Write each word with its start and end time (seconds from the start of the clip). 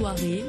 Soirée, 0.00 0.44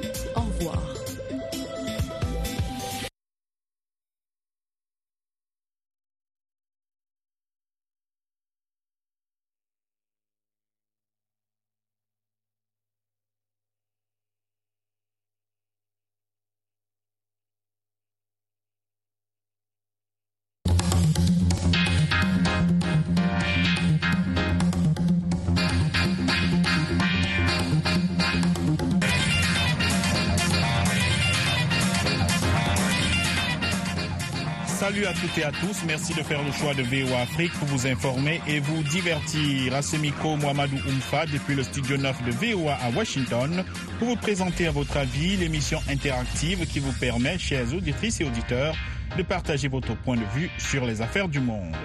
à 35.11 35.13
toutes 35.13 35.37
et 35.37 35.43
à 35.43 35.51
tous. 35.51 35.83
Merci 35.85 36.13
de 36.13 36.23
faire 36.23 36.41
le 36.41 36.51
choix 36.53 36.73
de 36.73 36.83
VOA 36.83 37.21
Afrique 37.21 37.51
pour 37.53 37.67
vous 37.67 37.85
informer 37.85 38.39
et 38.47 38.59
vous 38.61 38.81
divertir. 38.83 39.75
À 39.75 39.81
ce 39.81 39.97
micro, 39.97 40.37
Mohamedou 40.37 40.77
Oumfa, 40.87 41.25
depuis 41.25 41.53
le 41.53 41.63
studio 41.63 41.97
9 41.97 42.23
de 42.23 42.31
VOA 42.31 42.75
à 42.75 42.89
Washington, 42.91 43.65
pour 43.99 44.07
vous 44.07 44.15
présenter 44.15 44.67
à 44.67 44.71
votre 44.71 44.95
avis 44.95 45.35
l'émission 45.35 45.81
interactive 45.89 46.65
qui 46.65 46.79
vous 46.79 46.93
permet, 46.93 47.37
chers 47.37 47.73
auditrices 47.73 48.21
et 48.21 48.23
auditeurs, 48.23 48.73
de 49.17 49.23
partager 49.23 49.67
votre 49.67 49.97
point 49.97 50.15
de 50.15 50.25
vue 50.33 50.49
sur 50.57 50.85
les 50.85 51.01
affaires 51.01 51.27
du 51.27 51.41
monde. 51.41 51.75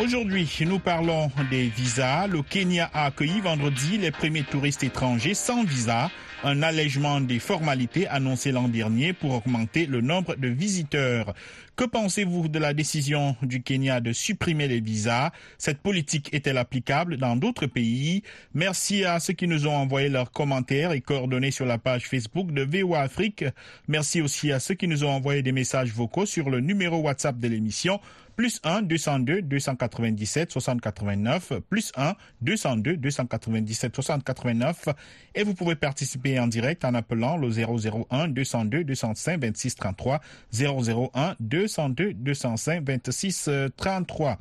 Aujourd'hui, 0.00 0.48
nous 0.66 0.80
parlons 0.80 1.30
des 1.50 1.68
visas. 1.68 2.26
Le 2.26 2.42
Kenya 2.42 2.90
a 2.92 3.06
accueilli 3.06 3.40
vendredi 3.40 3.98
les 3.98 4.10
premiers 4.10 4.44
touristes 4.44 4.82
étrangers 4.82 5.34
sans 5.34 5.62
visa, 5.62 6.10
un 6.44 6.62
allègement 6.62 7.20
des 7.20 7.38
formalités 7.38 8.06
annoncé 8.08 8.52
l'an 8.52 8.68
dernier 8.68 9.12
pour 9.12 9.34
augmenter 9.34 9.86
le 9.86 10.00
nombre 10.00 10.36
de 10.36 10.48
visiteurs. 10.48 11.34
Que 11.76 11.84
pensez-vous 11.84 12.48
de 12.48 12.58
la 12.58 12.74
décision 12.74 13.36
du 13.42 13.62
Kenya 13.62 14.00
de 14.00 14.12
supprimer 14.12 14.68
les 14.68 14.80
visas? 14.80 15.30
Cette 15.56 15.78
politique 15.78 16.28
est-elle 16.32 16.58
applicable 16.58 17.16
dans 17.16 17.36
d'autres 17.36 17.66
pays? 17.66 18.22
Merci 18.54 19.04
à 19.04 19.18
ceux 19.18 19.32
qui 19.32 19.46
nous 19.46 19.66
ont 19.66 19.74
envoyé 19.74 20.08
leurs 20.08 20.30
commentaires 20.30 20.92
et 20.92 21.00
coordonnées 21.00 21.50
sur 21.50 21.64
la 21.64 21.78
page 21.78 22.06
Facebook 22.06 22.52
de 22.52 22.62
VOA 22.62 23.00
Afrique. 23.00 23.44
Merci 23.88 24.20
aussi 24.20 24.52
à 24.52 24.60
ceux 24.60 24.74
qui 24.74 24.88
nous 24.88 25.04
ont 25.04 25.10
envoyé 25.10 25.42
des 25.42 25.52
messages 25.52 25.90
vocaux 25.92 26.26
sur 26.26 26.50
le 26.50 26.60
numéro 26.60 26.98
WhatsApp 26.98 27.38
de 27.38 27.48
l'émission 27.48 28.00
plus 28.36 28.60
1 28.64 28.82
202 28.82 29.42
297 29.42 30.52
60 30.52 30.80
89, 30.80 31.52
plus 31.68 31.92
1 31.96 32.14
202 32.40 32.96
297 32.96 33.94
60 33.94 34.24
89. 34.24 34.88
Et 35.34 35.42
vous 35.42 35.54
pouvez 35.54 35.74
participer 35.74 36.38
en 36.38 36.46
direct 36.46 36.84
en 36.84 36.94
appelant 36.94 37.36
le 37.36 37.48
001 37.50 38.28
202 38.28 38.84
205 38.84 39.40
26 39.40 39.74
33, 39.74 40.20
001 40.52 41.36
202 41.40 42.14
205 42.14 42.82
26 42.84 43.50
33. 43.76 44.38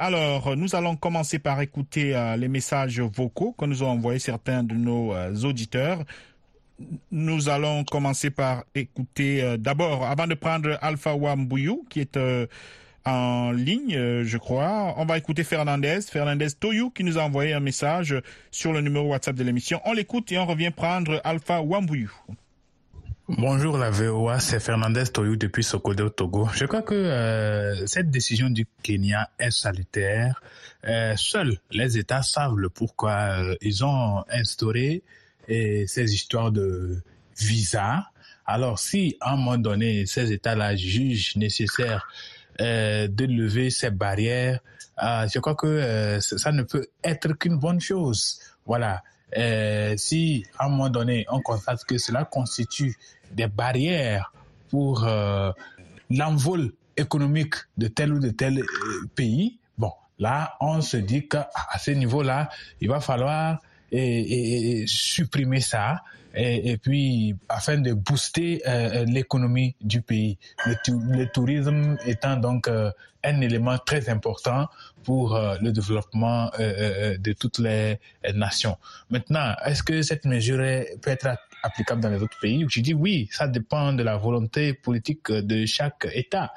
Alors, 0.00 0.56
nous 0.56 0.76
allons 0.76 0.94
commencer 0.94 1.40
par 1.40 1.60
écouter 1.60 2.14
euh, 2.14 2.36
les 2.36 2.46
messages 2.46 3.00
vocaux 3.00 3.52
que 3.58 3.64
nous 3.64 3.82
ont 3.82 3.88
envoyés 3.88 4.20
certains 4.20 4.62
de 4.62 4.74
nos 4.74 5.12
euh, 5.12 5.34
auditeurs. 5.42 6.04
Nous 7.10 7.48
allons 7.48 7.82
commencer 7.82 8.30
par 8.30 8.62
écouter 8.76 9.42
euh, 9.42 9.56
d'abord, 9.56 10.06
avant 10.06 10.28
de 10.28 10.34
prendre 10.34 10.78
Alpha 10.82 11.16
Wambuyou, 11.16 11.84
qui 11.90 11.98
est 11.98 12.16
en 13.08 13.52
ligne, 13.52 13.96
euh, 13.96 14.24
je 14.24 14.38
crois. 14.38 14.94
On 14.96 15.04
va 15.04 15.18
écouter 15.18 15.44
Fernandez, 15.44 16.00
Fernandez 16.10 16.48
Toyou, 16.58 16.90
qui 16.90 17.04
nous 17.04 17.18
a 17.18 17.22
envoyé 17.22 17.52
un 17.52 17.60
message 17.60 18.20
sur 18.50 18.72
le 18.72 18.80
numéro 18.80 19.08
WhatsApp 19.08 19.36
de 19.36 19.44
l'émission. 19.44 19.80
On 19.84 19.92
l'écoute 19.92 20.30
et 20.32 20.38
on 20.38 20.46
revient 20.46 20.70
prendre 20.70 21.20
Alpha 21.24 21.60
Wambuyou. 21.60 22.10
Bonjour 23.28 23.76
la 23.76 23.90
VOA, 23.90 24.40
c'est 24.40 24.60
Fernandez 24.60 25.04
Toyou 25.12 25.36
depuis 25.36 25.62
Sokodé 25.62 26.02
au 26.02 26.08
Togo. 26.08 26.48
Je 26.54 26.64
crois 26.64 26.82
que 26.82 26.94
euh, 26.94 27.86
cette 27.86 28.10
décision 28.10 28.48
du 28.48 28.66
Kenya 28.82 29.28
est 29.38 29.50
salutaire. 29.50 30.40
Euh, 30.86 31.14
seuls 31.16 31.58
les 31.70 31.98
États 31.98 32.22
savent 32.22 32.56
le 32.56 32.70
pourquoi 32.70 33.42
ils 33.60 33.84
ont 33.84 34.24
instauré 34.30 35.02
ces 35.48 36.14
histoires 36.14 36.52
de 36.52 37.02
visa. 37.38 38.06
Alors 38.46 38.78
si 38.78 39.16
à 39.20 39.32
un 39.32 39.36
moment 39.36 39.58
donné 39.58 40.06
ces 40.06 40.32
États-là 40.32 40.74
jugent 40.76 41.36
nécessaire 41.36 42.08
de 42.58 43.24
lever 43.24 43.70
ces 43.70 43.90
barrières, 43.90 44.60
euh, 45.02 45.28
je 45.32 45.38
crois 45.38 45.54
que 45.54 45.66
euh, 45.66 46.20
ça 46.20 46.50
ne 46.52 46.62
peut 46.62 46.86
être 47.04 47.32
qu'une 47.34 47.58
bonne 47.58 47.80
chose. 47.80 48.40
Voilà. 48.66 49.02
si 49.96 50.44
à 50.58 50.66
un 50.66 50.68
moment 50.68 50.90
donné 50.90 51.26
on 51.30 51.40
constate 51.40 51.84
que 51.84 51.98
cela 51.98 52.24
constitue 52.24 52.96
des 53.30 53.46
barrières 53.46 54.32
pour 54.70 55.06
l'envol 56.10 56.72
économique 56.96 57.54
de 57.76 57.88
tel 57.88 58.12
ou 58.12 58.18
de 58.18 58.30
tel 58.30 58.62
pays, 59.14 59.58
bon, 59.78 59.92
là 60.18 60.54
on 60.60 60.80
se 60.80 60.96
dit 60.98 61.28
qu'à 61.28 61.48
ce 61.78 61.92
niveau-là, 61.92 62.48
il 62.80 62.88
va 62.88 63.00
falloir 63.00 63.60
supprimer 64.86 65.60
ça 65.60 66.02
et, 66.38 66.76
puis 66.76 67.34
afin 67.48 67.78
de 67.78 67.92
booster 67.92 68.62
euh, 68.66 69.04
l'économie 69.04 69.74
du 69.80 70.02
pays. 70.02 70.38
Le, 70.66 70.74
le, 71.16 71.26
tourisme 71.26 71.96
étant 72.06 72.36
donc 72.36 72.68
euh, 72.68 72.90
un 73.24 73.40
élément 73.40 73.76
très 73.78 74.08
important 74.08 74.68
pour 75.02 75.34
euh, 75.34 75.56
le 75.60 75.72
développement 75.72 76.50
de 76.58 77.32
toutes 77.32 77.58
les 77.58 77.98
nations. 78.34 78.76
Maintenant, 79.10 79.54
est-ce 79.64 79.82
que 79.82 80.02
cette 80.02 80.24
mesure 80.24 80.58
peut 81.02 81.10
être 81.10 81.28
applicable 81.62 82.00
dans 82.00 82.10
les 82.10 82.22
autres 82.22 82.38
pays 82.40 82.64
Je 82.68 82.80
dis 82.80 82.94
oui, 82.94 83.28
ça 83.30 83.48
dépend 83.48 83.92
de 83.92 84.02
la 84.02 84.16
volonté 84.16 84.74
politique 84.74 85.30
de 85.30 85.66
chaque 85.66 86.08
État 86.12 86.52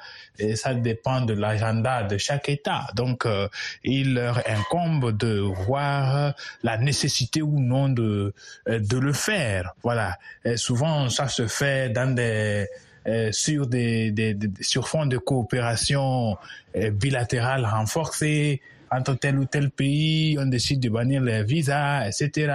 ça 0.54 0.74
dépend 0.74 1.20
de 1.20 1.34
l'agenda 1.34 2.02
de 2.02 2.16
chaque 2.18 2.48
État. 2.48 2.86
Donc, 2.94 3.26
euh, 3.26 3.48
il 3.84 4.14
leur 4.14 4.42
incombe 4.48 5.16
de 5.16 5.38
voir 5.38 6.34
la 6.62 6.78
nécessité 6.78 7.42
ou 7.42 7.60
non 7.60 7.88
de 7.88 8.34
de 8.66 8.98
le 8.98 9.12
faire. 9.12 9.74
Voilà. 9.82 10.18
Souvent, 10.56 11.08
ça 11.08 11.28
se 11.28 11.46
fait 11.46 11.90
dans 11.90 12.14
des 12.14 12.66
euh, 13.08 13.32
sur 13.32 13.66
des, 13.66 14.12
des, 14.12 14.34
des, 14.34 14.48
sur 14.62 14.88
fond 14.88 15.06
de 15.06 15.18
coopération 15.18 16.36
euh, 16.76 16.90
bilatérale 16.92 17.66
renforcée 17.66 18.60
entre 18.92 19.14
tel 19.14 19.40
ou 19.40 19.44
tel 19.44 19.70
pays, 19.70 20.38
on 20.38 20.46
décide 20.46 20.78
de 20.78 20.88
bannir 20.88 21.20
les 21.20 21.42
visas, 21.42 22.06
etc. 22.06 22.52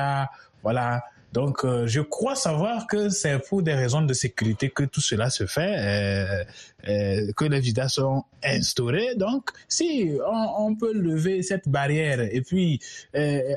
Voilà. 0.63 1.03
Donc, 1.33 1.65
euh, 1.65 1.85
je 1.87 2.01
crois 2.01 2.35
savoir 2.35 2.87
que 2.87 3.09
c'est 3.09 3.37
pour 3.47 3.61
des 3.61 3.73
raisons 3.73 4.01
de 4.01 4.13
sécurité 4.13 4.69
que 4.69 4.83
tout 4.83 5.01
cela 5.01 5.29
se 5.29 5.45
fait, 5.45 5.75
euh, 5.77 6.43
euh, 6.87 7.31
que 7.35 7.45
les 7.45 7.59
visas 7.59 7.89
sont 7.89 8.23
instaurés. 8.43 9.15
Donc, 9.15 9.51
si 9.67 10.11
on, 10.25 10.75
peut 10.75 10.93
lever 10.93 11.41
cette 11.43 11.67
barrière 11.67 12.21
et 12.21 12.41
puis 12.41 12.79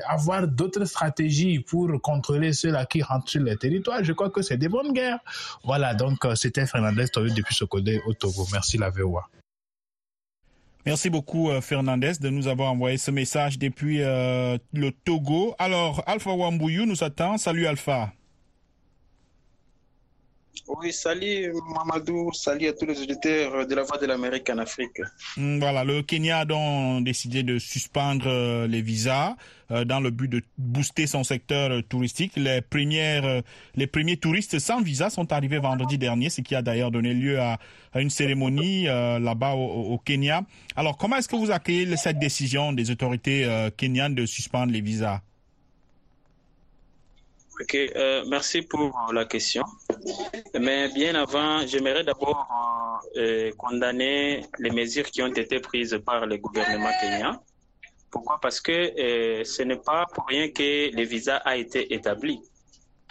avoir 0.07 0.47
d'autres 0.47 0.85
stratégies 0.85 1.59
pour 1.59 1.89
contrôler 2.01 2.51
ceux-là 2.53 2.85
qui 2.85 3.01
rentrent 3.01 3.29
sur 3.29 3.41
le 3.41 3.55
territoire, 3.55 4.03
je 4.03 4.13
crois 4.13 4.29
que 4.29 4.41
c'est 4.41 4.57
des 4.57 4.69
bonnes 4.69 4.93
guerres. 4.93 5.19
Voilà, 5.63 5.93
donc 5.93 6.25
c'était 6.35 6.65
Fernandez 6.65 7.07
Toyo 7.09 7.33
depuis 7.33 7.53
Sokodé 7.53 8.01
au 8.07 8.13
Togo. 8.13 8.47
Merci 8.51 8.77
la 8.77 8.89
VOA. 8.89 9.29
Merci 10.85 11.09
beaucoup 11.09 11.49
Fernandez 11.61 12.13
de 12.19 12.29
nous 12.29 12.47
avoir 12.47 12.71
envoyé 12.71 12.97
ce 12.97 13.11
message 13.11 13.59
depuis 13.59 14.01
euh, 14.01 14.57
le 14.73 14.91
Togo. 14.91 15.55
Alors 15.59 16.03
Alpha 16.07 16.31
Wambuyou 16.31 16.85
nous 16.85 17.03
attend. 17.03 17.37
Salut 17.37 17.67
Alpha. 17.67 18.11
Oui, 20.67 20.93
salut 20.93 21.53
Mamadou, 21.75 22.31
salut 22.33 22.67
à 22.67 22.73
tous 22.73 22.85
les 22.85 23.01
auditeurs 23.01 23.67
de 23.67 23.75
la 23.75 23.83
Voix 23.83 23.97
de 23.97 24.05
l'Amérique 24.05 24.49
en 24.49 24.57
Afrique. 24.57 25.01
Voilà, 25.37 25.83
le 25.83 26.01
Kenya 26.01 26.39
a 26.39 26.45
donc 26.45 27.03
décidé 27.03 27.43
de 27.43 27.59
suspendre 27.59 28.65
les 28.67 28.81
visas 28.81 29.35
euh, 29.71 29.85
dans 29.85 29.99
le 29.99 30.09
but 30.09 30.27
de 30.27 30.41
booster 30.57 31.07
son 31.07 31.23
secteur 31.23 31.81
touristique. 31.87 32.33
Les 32.35 32.61
premiers 32.61 34.17
touristes 34.17 34.59
sans 34.59 34.81
visa 34.81 35.09
sont 35.09 35.31
arrivés 35.31 35.59
vendredi 35.59 35.97
dernier, 35.97 36.29
ce 36.29 36.41
qui 36.41 36.55
a 36.55 36.61
d'ailleurs 36.61 36.91
donné 36.91 37.13
lieu 37.13 37.39
à, 37.39 37.57
une 37.95 38.09
cérémonie 38.09 38.87
euh, 38.87 39.19
là-bas 39.19 39.53
au, 39.53 39.93
au, 39.93 39.97
Kenya. 39.97 40.43
Alors, 40.75 40.97
comment 40.97 41.17
est-ce 41.17 41.27
que 41.27 41.35
vous 41.35 41.51
accueillez 41.51 41.95
cette 41.97 42.19
décision 42.19 42.73
des 42.73 42.91
autorités 42.91 43.45
euh, 43.45 43.69
kenyanes 43.69 44.15
de 44.15 44.25
suspendre 44.25 44.71
les 44.71 44.81
visas? 44.81 45.21
Ok, 47.61 47.75
euh, 47.75 48.23
merci 48.27 48.63
pour 48.63 48.91
la 49.13 49.25
question. 49.25 49.63
Mais 50.59 50.89
bien 50.89 51.13
avant, 51.13 51.67
j'aimerais 51.67 52.03
d'abord 52.03 52.47
euh, 53.17 53.51
condamner 53.55 54.41
les 54.57 54.71
mesures 54.71 55.05
qui 55.05 55.21
ont 55.21 55.33
été 55.33 55.59
prises 55.59 55.99
par 56.03 56.25
le 56.25 56.37
gouvernement 56.37 56.89
kenyan. 56.99 57.33
Pourquoi? 58.09 58.39
Parce 58.41 58.59
que 58.59 58.71
euh, 58.71 59.43
ce 59.43 59.61
n'est 59.61 59.83
pas 59.91 60.07
pour 60.11 60.25
rien 60.25 60.49
que 60.49 60.95
le 60.95 61.03
visa 61.03 61.37
a 61.37 61.55
été 61.55 61.93
établi. 61.93 62.39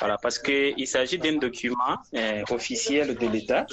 Voilà, 0.00 0.18
parce 0.18 0.38
qu'il 0.40 0.86
s'agit 0.88 1.18
d'un 1.18 1.36
document 1.36 1.96
officiel 2.50 3.14
de 3.14 3.26
l'État, 3.28 3.66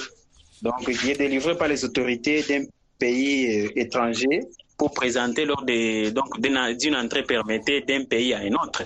donc 0.62 0.80
qui 0.86 1.10
est 1.10 1.18
délivré 1.18 1.58
par 1.58 1.70
les 1.70 1.84
autorités 1.86 2.44
d'un 2.44 2.66
pays 3.00 3.72
étranger 3.76 4.42
pour 4.78 4.92
présenter 4.92 5.46
lors 5.46 5.64
de, 5.64 6.10
donc 6.10 6.40
d'une 6.40 6.96
entrée 6.96 7.24
permettée 7.24 7.82
d'un 7.82 8.04
pays 8.04 8.34
à 8.34 8.40
un 8.40 8.54
autre. 8.64 8.84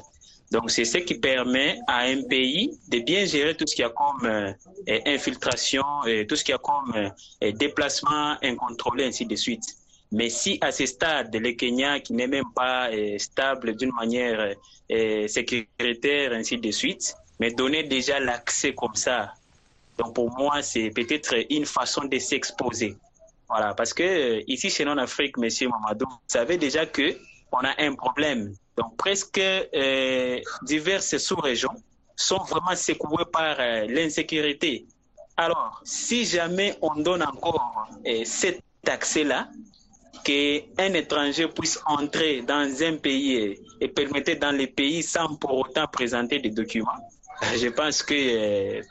Donc, 0.51 0.69
c'est 0.69 0.83
ce 0.83 0.97
qui 0.97 1.15
permet 1.15 1.79
à 1.87 2.01
un 2.01 2.23
pays 2.23 2.77
de 2.89 2.99
bien 2.99 3.25
gérer 3.25 3.55
tout 3.55 3.65
ce 3.65 3.73
qui 3.73 3.83
a 3.83 3.89
comme 3.89 4.25
euh, 4.25 4.51
infiltration, 5.05 5.83
tout 6.27 6.35
ce 6.35 6.43
qui 6.43 6.51
a 6.51 6.57
comme 6.57 6.93
euh, 6.93 7.51
déplacement 7.53 8.35
incontrôlé, 8.43 9.05
ainsi 9.05 9.25
de 9.25 9.35
suite. 9.35 9.63
Mais 10.11 10.29
si 10.29 10.57
à 10.59 10.73
ce 10.73 10.85
stade, 10.85 11.33
le 11.33 11.53
Kenya, 11.53 12.01
qui 12.01 12.11
n'est 12.13 12.27
même 12.27 12.51
pas 12.53 12.89
euh, 12.91 13.17
stable 13.17 13.77
d'une 13.77 13.93
manière 13.93 14.53
sécuritaire, 15.27 16.33
ainsi 16.33 16.57
de 16.57 16.69
suite, 16.69 17.15
mais 17.39 17.51
donner 17.51 17.83
déjà 17.83 18.19
l'accès 18.19 18.73
comme 18.73 18.95
ça, 18.95 19.33
donc 19.97 20.15
pour 20.15 20.35
moi, 20.37 20.61
c'est 20.61 20.89
peut-être 20.89 21.35
une 21.49 21.65
façon 21.65 22.05
de 22.05 22.17
s'exposer. 22.17 22.97
Voilà, 23.47 23.73
parce 23.73 23.93
que 23.93 24.41
ici 24.47 24.69
chez 24.69 24.83
nous 24.83 24.91
en 24.91 24.97
Afrique, 24.97 25.37
Monsieur 25.37 25.69
Mamadou, 25.69 26.05
vous 26.09 26.17
savez 26.27 26.57
déjà 26.57 26.85
que 26.85 27.15
on 27.51 27.59
a 27.59 27.73
un 27.77 27.93
problème. 27.95 28.53
Presque 28.97 29.39
euh, 29.39 30.39
diverses 30.63 31.17
sous-régions 31.17 31.75
sont 32.15 32.43
vraiment 32.43 32.75
secouées 32.75 33.25
par 33.31 33.55
euh, 33.59 33.85
l'insécurité. 33.87 34.85
Alors, 35.37 35.81
si 35.83 36.25
jamais 36.25 36.77
on 36.81 36.95
donne 36.95 37.23
encore 37.23 37.87
euh, 38.07 38.21
cet 38.25 38.61
accès-là, 38.87 39.49
qu'un 40.23 40.93
étranger 40.93 41.47
puisse 41.47 41.79
entrer 41.85 42.41
dans 42.41 42.83
un 42.83 42.97
pays 42.97 43.57
et 43.79 43.87
permettre 43.87 44.37
dans 44.39 44.55
les 44.55 44.67
pays 44.67 45.01
sans 45.01 45.35
pour 45.35 45.57
autant 45.57 45.87
présenter 45.87 46.37
des 46.37 46.51
documents, 46.51 47.09
je 47.55 47.69
pense 47.69 48.03
que 48.03 48.81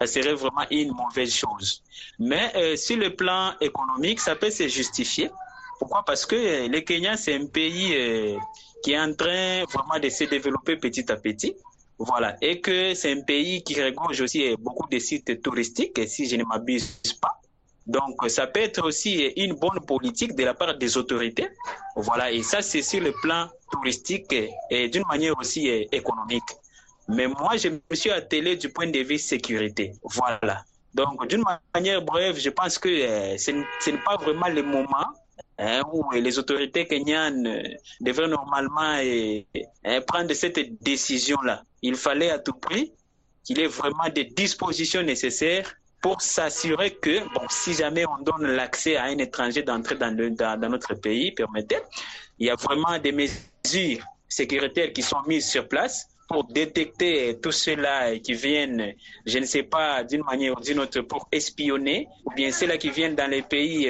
ça 0.00 0.06
serait 0.06 0.32
vraiment 0.32 0.64
une 0.70 0.92
mauvaise 0.92 1.34
chose. 1.34 1.82
Mais 2.18 2.76
sur 2.76 2.96
le 2.96 3.14
plan 3.14 3.52
économique, 3.60 4.20
ça 4.20 4.34
peut 4.34 4.50
se 4.50 4.66
justifier. 4.66 5.30
Pourquoi? 5.78 6.04
Parce 6.04 6.26
que 6.26 6.34
euh, 6.34 6.68
le 6.68 6.80
Kenya, 6.80 7.16
c'est 7.16 7.34
un 7.34 7.46
pays 7.46 7.94
euh, 7.94 8.36
qui 8.82 8.92
est 8.92 9.00
en 9.00 9.14
train 9.14 9.64
vraiment 9.72 9.98
de 10.02 10.08
se 10.08 10.24
développer 10.24 10.76
petit 10.76 11.10
à 11.10 11.16
petit. 11.16 11.54
Voilà. 11.98 12.36
Et 12.42 12.60
que 12.60 12.94
c'est 12.94 13.12
un 13.12 13.22
pays 13.22 13.62
qui 13.62 13.80
regorge 13.82 14.20
aussi 14.20 14.50
euh, 14.50 14.56
beaucoup 14.58 14.88
de 14.88 14.98
sites 14.98 15.40
touristiques, 15.40 16.00
si 16.08 16.28
je 16.28 16.36
ne 16.36 16.44
m'abuse 16.44 17.00
pas. 17.20 17.40
Donc, 17.86 18.16
ça 18.28 18.46
peut 18.46 18.60
être 18.60 18.84
aussi 18.84 19.32
une 19.36 19.54
bonne 19.54 19.80
politique 19.86 20.34
de 20.34 20.44
la 20.44 20.52
part 20.52 20.76
des 20.76 20.96
autorités. 20.96 21.48
Voilà. 21.96 22.30
Et 22.30 22.42
ça, 22.42 22.60
c'est 22.60 22.82
sur 22.82 23.00
le 23.00 23.12
plan 23.22 23.48
touristique 23.72 24.34
et 24.70 24.88
d'une 24.88 25.04
manière 25.08 25.38
aussi 25.38 25.68
économique. 25.68 26.50
Mais 27.08 27.26
moi, 27.26 27.56
je 27.56 27.68
me 27.68 27.94
suis 27.94 28.10
attelé 28.10 28.56
du 28.56 28.68
point 28.68 28.88
de 28.88 28.98
vue 28.98 29.18
sécurité. 29.18 29.92
Voilà. 30.02 30.64
Donc, 30.92 31.26
d'une 31.28 31.42
manière 31.74 32.02
brève, 32.02 32.38
je 32.38 32.50
pense 32.50 32.78
que 32.78 32.88
ce 33.38 33.50
n'est 33.90 34.04
pas 34.04 34.16
vraiment 34.16 34.48
le 34.48 34.62
moment 34.62 35.06
hein, 35.58 35.82
où 35.92 36.10
les 36.12 36.38
autorités 36.38 36.86
kenyanes 36.86 37.46
euh, 37.46 37.62
devraient 38.00 38.28
normalement 38.28 38.96
euh, 39.02 39.40
euh, 39.86 40.00
prendre 40.02 40.32
cette 40.34 40.82
décision-là. 40.82 41.62
Il 41.82 41.96
fallait 41.96 42.30
à 42.30 42.38
tout 42.38 42.54
prix 42.54 42.92
qu'il 43.44 43.60
ait 43.60 43.66
vraiment 43.66 44.08
des 44.14 44.24
dispositions 44.24 45.02
nécessaires 45.02 45.74
pour 46.00 46.20
s'assurer 46.22 46.92
que, 46.92 47.20
bon, 47.34 47.46
si 47.50 47.74
jamais 47.74 48.04
on 48.06 48.22
donne 48.22 48.46
l'accès 48.46 48.96
à 48.96 49.04
un 49.04 49.18
étranger 49.18 49.62
d'entrer 49.62 49.96
dans, 49.96 50.14
dans, 50.14 50.68
notre 50.68 50.94
pays, 50.94 51.32
permettez, 51.32 51.78
il 52.38 52.46
y 52.46 52.50
a 52.50 52.54
vraiment 52.54 52.98
des 52.98 53.10
mesures 53.10 54.04
sécuritaires 54.28 54.92
qui 54.92 55.02
sont 55.02 55.22
mises 55.26 55.50
sur 55.50 55.66
place 55.66 56.06
pour 56.28 56.44
détecter 56.44 57.38
tous 57.42 57.52
ceux-là 57.52 58.18
qui 58.18 58.34
viennent, 58.34 58.92
je 59.26 59.38
ne 59.38 59.44
sais 59.44 59.62
pas, 59.64 60.04
d'une 60.04 60.22
manière 60.22 60.56
ou 60.56 60.60
d'une 60.60 60.78
autre, 60.78 61.00
pour 61.00 61.26
espionner, 61.32 62.06
ou 62.26 62.30
bien 62.34 62.52
ceux-là 62.52 62.76
qui 62.76 62.90
viennent 62.90 63.16
dans 63.16 63.30
les 63.30 63.42
pays, 63.42 63.88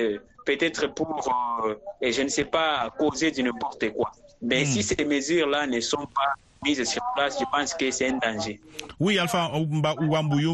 peut-être 0.49 0.87
pour, 0.95 1.29
euh, 1.67 1.75
et 2.00 2.11
je 2.11 2.23
ne 2.23 2.29
sais 2.29 2.47
pas, 2.47 2.91
causer 2.99 3.31
du 3.31 3.43
n'importe 3.43 3.91
quoi. 3.93 4.11
Mais 4.41 4.62
Hmm. 4.62 4.67
si 4.73 4.83
ces 4.83 5.05
mesures-là 5.05 5.67
ne 5.67 5.81
sont 5.81 6.06
pas 6.06 6.33
mises 6.64 6.84
sur 6.84 7.02
place, 7.14 7.38
je. 7.38 8.52
Oui, 9.00 9.19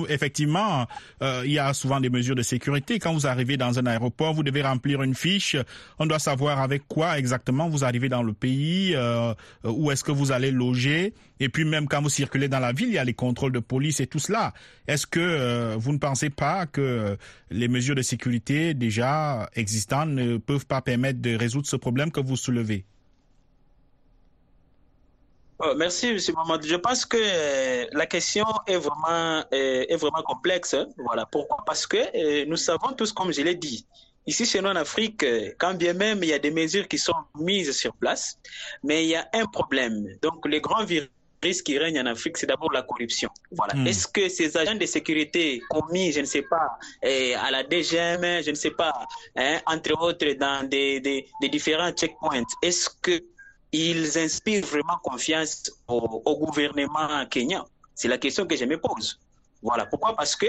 effectivement, 0.09 0.87
euh, 1.23 1.43
il 1.45 1.53
y 1.53 1.59
a 1.59 1.73
souvent 1.73 2.01
des 2.01 2.11
mesures 2.11 2.35
de 2.35 2.43
sécurité. 2.43 2.99
Quand 2.99 3.13
vous 3.13 3.27
arrivez 3.27 3.57
dans 3.57 3.79
un 3.79 3.87
aéroport, 3.87 4.35
vous 4.35 4.43
devez 4.43 4.63
remplir 4.63 5.03
une 5.03 5.15
fiche. 5.15 5.57
On 5.99 6.07
doit 6.07 6.19
savoir 6.19 6.61
avec 6.61 6.87
quoi 6.89 7.19
exactement 7.19 7.69
vous 7.69 7.85
arrivez 7.85 8.09
dans 8.09 8.23
le 8.23 8.33
pays, 8.33 8.93
euh, 8.95 9.35
où 9.65 9.91
est-ce 9.91 10.05
que 10.05 10.13
vous 10.13 10.33
allez 10.33 10.51
loger. 10.51 11.15
Et 11.41 11.49
puis 11.49 11.65
même 11.65 11.89
quand 11.89 12.01
vous 12.01 12.11
circulez 12.11 12.49
dans 12.49 12.61
la 12.61 12.73
ville, 12.73 12.89
il 12.89 12.95
y 12.95 12.99
a 12.99 13.05
les 13.05 13.15
contrôles 13.15 13.53
de 13.53 13.59
police 13.59 14.01
et 14.01 14.07
tout 14.07 14.19
cela. 14.19 14.53
Est-ce 14.87 15.07
que 15.07 15.21
euh, 15.21 15.77
vous 15.79 15.93
ne 15.93 15.99
pensez 15.99 16.31
pas 16.31 16.67
que 16.67 17.17
les 17.51 17.69
mesures 17.69 17.95
de 17.95 18.03
sécurité 18.03 18.75
déjà 18.75 19.49
existantes 19.55 20.11
ne 20.11 20.37
peuvent 20.37 20.67
pas 20.67 20.81
permettre 20.81 21.21
de 21.21 21.35
résoudre 21.35 21.67
ce 21.67 21.77
problème 21.77 22.11
que 22.11 22.21
vous 22.21 22.37
soulevez? 22.37 22.85
Oh, 25.61 25.73
merci, 25.77 26.09
M. 26.09 26.19
Mamadou. 26.37 26.67
Je 26.67 26.75
pense 26.77 27.05
que 27.07 27.17
euh, 27.21 27.87
la 27.93 28.07
question 28.07 28.45
est 28.67 28.77
vraiment, 28.77 29.45
euh, 29.53 29.85
est 29.89 29.97
vraiment 29.97 30.23
complexe. 30.23 30.75
hein. 30.75 30.87
Voilà. 30.99 31.27
Pourquoi? 31.27 31.59
Parce 31.65 31.87
que 31.87 31.97
euh, 31.97 32.45
nous 32.47 32.57
savons 32.57 32.93
tous, 32.93 33.13
comme 33.13 33.33
je 33.33 33.41
l'ai 33.43 33.55
dit, 33.55 33.87
ici 34.27 34.45
chez 34.47 34.61
nous 34.61 34.69
en 34.71 34.77
Afrique, 34.77 35.25
quand 35.59 35.75
bien 35.75 35.93
même 35.93 36.19
il 36.23 36.31
y 36.31 36.33
a 36.33 36.39
des 36.41 36.51
mesures 36.51 36.89
qui 36.89 36.99
sont 36.99 37.15
mises 37.39 37.71
sur 37.77 37.93
place, 37.95 38.37
mais 38.83 39.05
il 39.05 39.11
y 39.11 39.15
a 39.17 39.29
un 39.33 39.47
problème. 39.47 40.05
Donc, 40.23 40.45
le 40.47 40.59
grand 40.59 40.85
virus 40.85 41.09
qui 41.65 41.79
règne 41.79 42.01
en 42.01 42.07
Afrique, 42.07 42.39
c'est 42.39 42.47
d'abord 42.47 42.73
la 42.73 42.83
corruption. 42.83 43.29
Voilà. 43.53 43.75
Hmm. 43.75 43.87
Est-ce 43.87 44.09
que 44.09 44.29
ces 44.31 44.57
agents 44.57 44.75
de 44.75 44.87
sécurité 44.87 45.63
commis, 45.69 46.11
je 46.11 46.21
ne 46.21 46.25
sais 46.25 46.43
pas, 46.43 46.79
à 47.03 47.51
la 47.51 47.63
DGM, 47.63 48.43
je 48.43 48.51
ne 48.51 48.55
sais 48.57 48.71
pas, 48.73 48.93
hein, 49.37 49.61
entre 49.67 49.93
autres 50.03 50.33
dans 50.33 50.67
des, 50.69 51.01
des, 51.01 51.27
des 51.43 51.49
différents 51.51 51.93
checkpoints, 51.93 52.43
est-ce 52.63 52.89
que 53.03 53.23
ils 53.75 54.19
inspirent 54.19 54.65
vraiment 54.65 54.99
confiance 55.03 55.71
au, 55.89 56.37
gouvernement 56.37 57.27
kenyan 57.27 57.65
C'est 57.95 58.09
la 58.09 58.19
question 58.19 58.47
que 58.47 58.57
je 58.57 58.65
me 58.65 58.79
pose. 58.79 59.19
Voilà. 59.63 59.87
Pourquoi? 59.87 60.15
Parce 60.15 60.37
que 60.37 60.47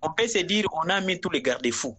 on 0.00 0.10
peut 0.12 0.28
se 0.28 0.38
dire 0.38 0.66
on 0.72 0.88
a 0.88 1.00
mis 1.00 1.20
tous 1.20 1.30
les 1.30 1.42
garde-fous. 1.42 1.96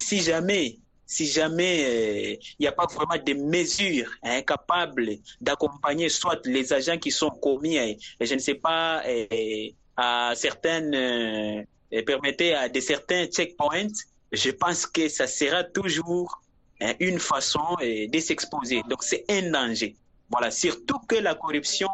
Si 0.00 0.20
jamais, 0.20 0.78
si 1.04 1.26
jamais 1.26 1.84
euh, 1.84 2.36
il 2.58 2.62
n'y 2.62 2.66
a 2.68 2.72
pas 2.72 2.86
vraiment 2.86 3.20
de 3.20 3.32
mesures 3.34 4.10
hein, 4.22 4.42
capables 4.42 5.16
d'accompagner 5.40 6.08
soit 6.08 6.46
les 6.46 6.72
agents 6.72 6.98
qui 6.98 7.10
sont 7.10 7.30
commis, 7.30 7.78
euh, 7.78 7.94
je 8.20 8.34
ne 8.34 8.38
sais 8.38 8.54
pas, 8.54 9.02
euh, 9.06 9.68
à 9.96 10.32
certaines, 10.36 10.94
euh, 10.94 11.62
et 11.90 12.02
permettez 12.02 12.54
à 12.54 12.68
certains 12.80 13.26
checkpoints, 13.26 13.96
je 14.30 14.50
pense 14.50 14.86
que 14.86 15.08
ça 15.08 15.26
sera 15.26 15.64
toujours 15.64 16.40
hein, 16.80 16.94
une 17.00 17.18
façon 17.18 17.76
de 17.80 18.18
s'exposer. 18.20 18.82
Donc 18.88 19.02
c'est 19.02 19.24
un 19.28 19.50
danger. 19.50 19.96
Voilà, 20.30 20.50
surtout 20.50 20.98
que 21.00 21.16
la 21.16 21.34
corruption 21.34 21.88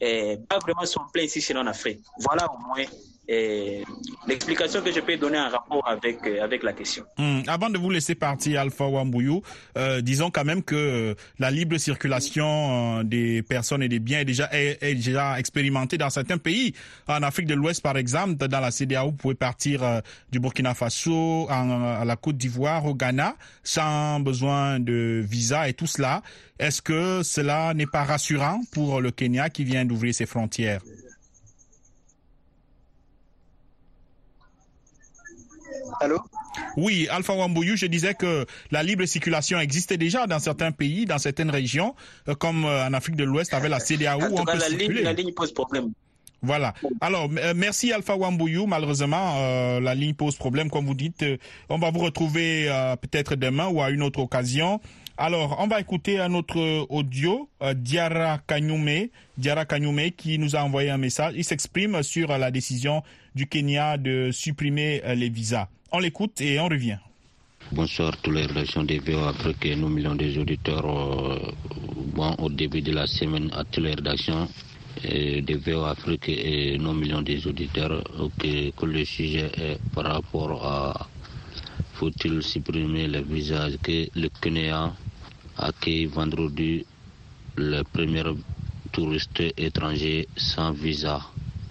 est 0.00 0.46
pas 0.48 0.58
vraiment 0.58 0.84
son 0.84 1.00
plein 1.12 1.24
ici 1.24 1.56
en 1.56 1.66
Afrique. 1.66 2.00
Voilà 2.18 2.46
au 2.52 2.58
moins 2.58 2.84
euh, 3.30 3.82
l'explication 4.26 4.80
que 4.82 4.90
je 4.92 5.00
peux 5.00 5.16
donner 5.16 5.38
en 5.38 5.48
rapport 5.50 5.86
avec, 5.86 6.18
euh, 6.26 6.42
avec 6.42 6.62
la 6.62 6.72
question. 6.72 7.04
Hum, 7.18 7.42
Avant 7.46 7.68
de 7.68 7.76
vous 7.78 7.90
laisser 7.90 8.14
partir, 8.14 8.60
Alpha 8.60 8.86
Wambouyou, 8.86 9.42
euh, 9.76 10.00
disons 10.00 10.30
quand 10.30 10.44
même 10.44 10.62
que 10.62 10.74
euh, 10.74 11.14
la 11.38 11.50
libre 11.50 11.76
circulation 11.76 13.00
euh, 13.00 13.02
des 13.02 13.42
personnes 13.42 13.82
et 13.82 13.88
des 13.88 13.98
biens 13.98 14.20
est 14.20 14.24
déjà, 14.24 14.48
est, 14.52 14.94
déjà 14.94 15.38
expérimentée 15.38 15.98
dans 15.98 16.10
certains 16.10 16.38
pays. 16.38 16.74
En 17.06 17.22
Afrique 17.22 17.46
de 17.46 17.54
l'Ouest, 17.54 17.82
par 17.82 17.96
exemple, 17.96 18.36
dans 18.48 18.60
la 18.60 18.70
CDAO, 18.70 19.10
vous 19.10 19.16
pouvez 19.16 19.34
partir 19.34 20.02
du 20.32 20.40
Burkina 20.40 20.74
Faso 20.74 21.46
à 21.50 22.04
la 22.04 22.16
Côte 22.16 22.36
d'Ivoire, 22.36 22.84
au 22.86 22.94
Ghana, 22.94 23.34
sans 23.62 24.20
besoin 24.20 24.80
de 24.80 25.22
visa 25.24 25.68
et 25.68 25.74
tout 25.74 25.86
cela. 25.86 26.22
Est-ce 26.58 26.82
que 26.82 27.22
cela 27.22 27.74
n'est 27.74 27.86
pas 27.86 28.04
rassurant 28.04 28.60
pour 28.72 29.00
le 29.00 29.10
Kenya 29.10 29.48
qui 29.50 29.64
vient 29.64 29.84
d'ouvrir 29.84 30.14
ses 30.14 30.26
frontières? 30.26 30.80
Allô? 36.00 36.18
Oui, 36.76 37.06
Alpha 37.10 37.32
Wambouyou, 37.34 37.76
je 37.76 37.86
disais 37.86 38.14
que 38.14 38.46
la 38.70 38.82
libre 38.82 39.04
circulation 39.06 39.58
existait 39.60 39.96
déjà 39.96 40.26
dans 40.26 40.38
certains 40.38 40.72
pays, 40.72 41.04
dans 41.06 41.18
certaines 41.18 41.50
régions, 41.50 41.94
euh, 42.28 42.34
comme 42.34 42.64
euh, 42.64 42.86
en 42.86 42.92
Afrique 42.92 43.16
de 43.16 43.24
l'Ouest 43.24 43.54
avec 43.54 43.70
la 43.70 43.80
CDAO, 43.80 44.20
En 44.20 44.26
où 44.26 44.28
tout 44.36 44.42
on 44.42 44.44
cas, 44.44 44.52
peut 44.52 44.58
la 44.58 44.68
ligne, 44.68 44.78
circuler. 44.78 45.02
la 45.02 45.12
ligne 45.12 45.32
pose 45.32 45.52
problème. 45.52 45.92
Voilà. 46.40 46.72
Alors, 47.00 47.28
euh, 47.36 47.52
merci 47.56 47.92
Alpha 47.92 48.14
Wambouyou. 48.16 48.66
Malheureusement, 48.66 49.34
euh, 49.38 49.80
la 49.80 49.94
ligne 49.94 50.14
pose 50.14 50.36
problème, 50.36 50.70
comme 50.70 50.86
vous 50.86 50.94
dites. 50.94 51.24
On 51.68 51.78
va 51.78 51.90
vous 51.90 51.98
retrouver 52.00 52.66
euh, 52.68 52.94
peut-être 52.96 53.34
demain 53.34 53.66
ou 53.68 53.82
à 53.82 53.90
une 53.90 54.02
autre 54.02 54.20
occasion. 54.20 54.80
Alors, 55.20 55.56
on 55.58 55.66
va 55.66 55.80
écouter 55.80 56.20
un 56.20 56.32
autre 56.34 56.86
audio, 56.90 57.48
euh, 57.60 57.74
Diara 57.74 58.38
Kanyume, 58.46 59.08
Diara 59.36 59.64
Kanyume, 59.64 60.12
qui 60.12 60.38
nous 60.38 60.54
a 60.54 60.60
envoyé 60.62 60.90
un 60.90 60.96
message. 60.98 61.32
Il 61.36 61.42
s'exprime 61.44 62.04
sur 62.04 62.28
la 62.38 62.52
décision 62.52 63.02
du 63.34 63.48
Kenya 63.48 63.96
de 63.96 64.30
supprimer 64.30 65.02
euh, 65.04 65.16
les 65.16 65.28
visas. 65.28 65.66
On 65.90 66.00
l'écoute 66.00 66.38
et 66.42 66.60
on 66.60 66.68
revient. 66.68 66.98
Bonsoir 67.72 68.14
tous 68.18 68.30
les 68.30 68.44
relations 68.44 68.84
des 68.84 68.98
VO 68.98 69.20
Afrique 69.24 69.64
et 69.64 69.74
nos 69.74 69.88
millions 69.88 70.14
des 70.14 70.36
auditeurs. 70.36 70.84
euh, 70.84 71.38
bon, 72.14 72.34
au 72.38 72.50
début 72.50 72.82
de 72.82 72.92
la 72.92 73.06
semaine, 73.06 73.50
à 73.54 73.64
toutes 73.64 73.84
les 73.84 73.94
rédactions 73.94 74.48
des 75.02 75.56
VO 75.64 75.84
Afrique 75.84 76.28
et 76.28 76.76
nos 76.76 76.92
millions 76.92 77.22
des 77.22 77.46
auditeurs, 77.46 78.04
euh, 78.20 78.28
que, 78.38 78.84
le 78.84 79.02
sujet 79.06 79.50
est 79.56 79.78
par 79.94 80.04
rapport 80.04 80.62
à 80.62 81.08
faut-il 81.94 82.42
supprimer 82.42 83.08
les 83.08 83.22
visas 83.22 83.70
que 83.82 84.08
le 84.14 84.28
Kenya 84.42 84.92
a 85.56 85.66
accueilli 85.68 86.04
vendredi 86.04 86.84
les 87.56 87.82
premières 87.84 88.34
touristes 88.92 89.42
étrangers 89.56 90.28
sans 90.36 90.72
visa? 90.72 91.22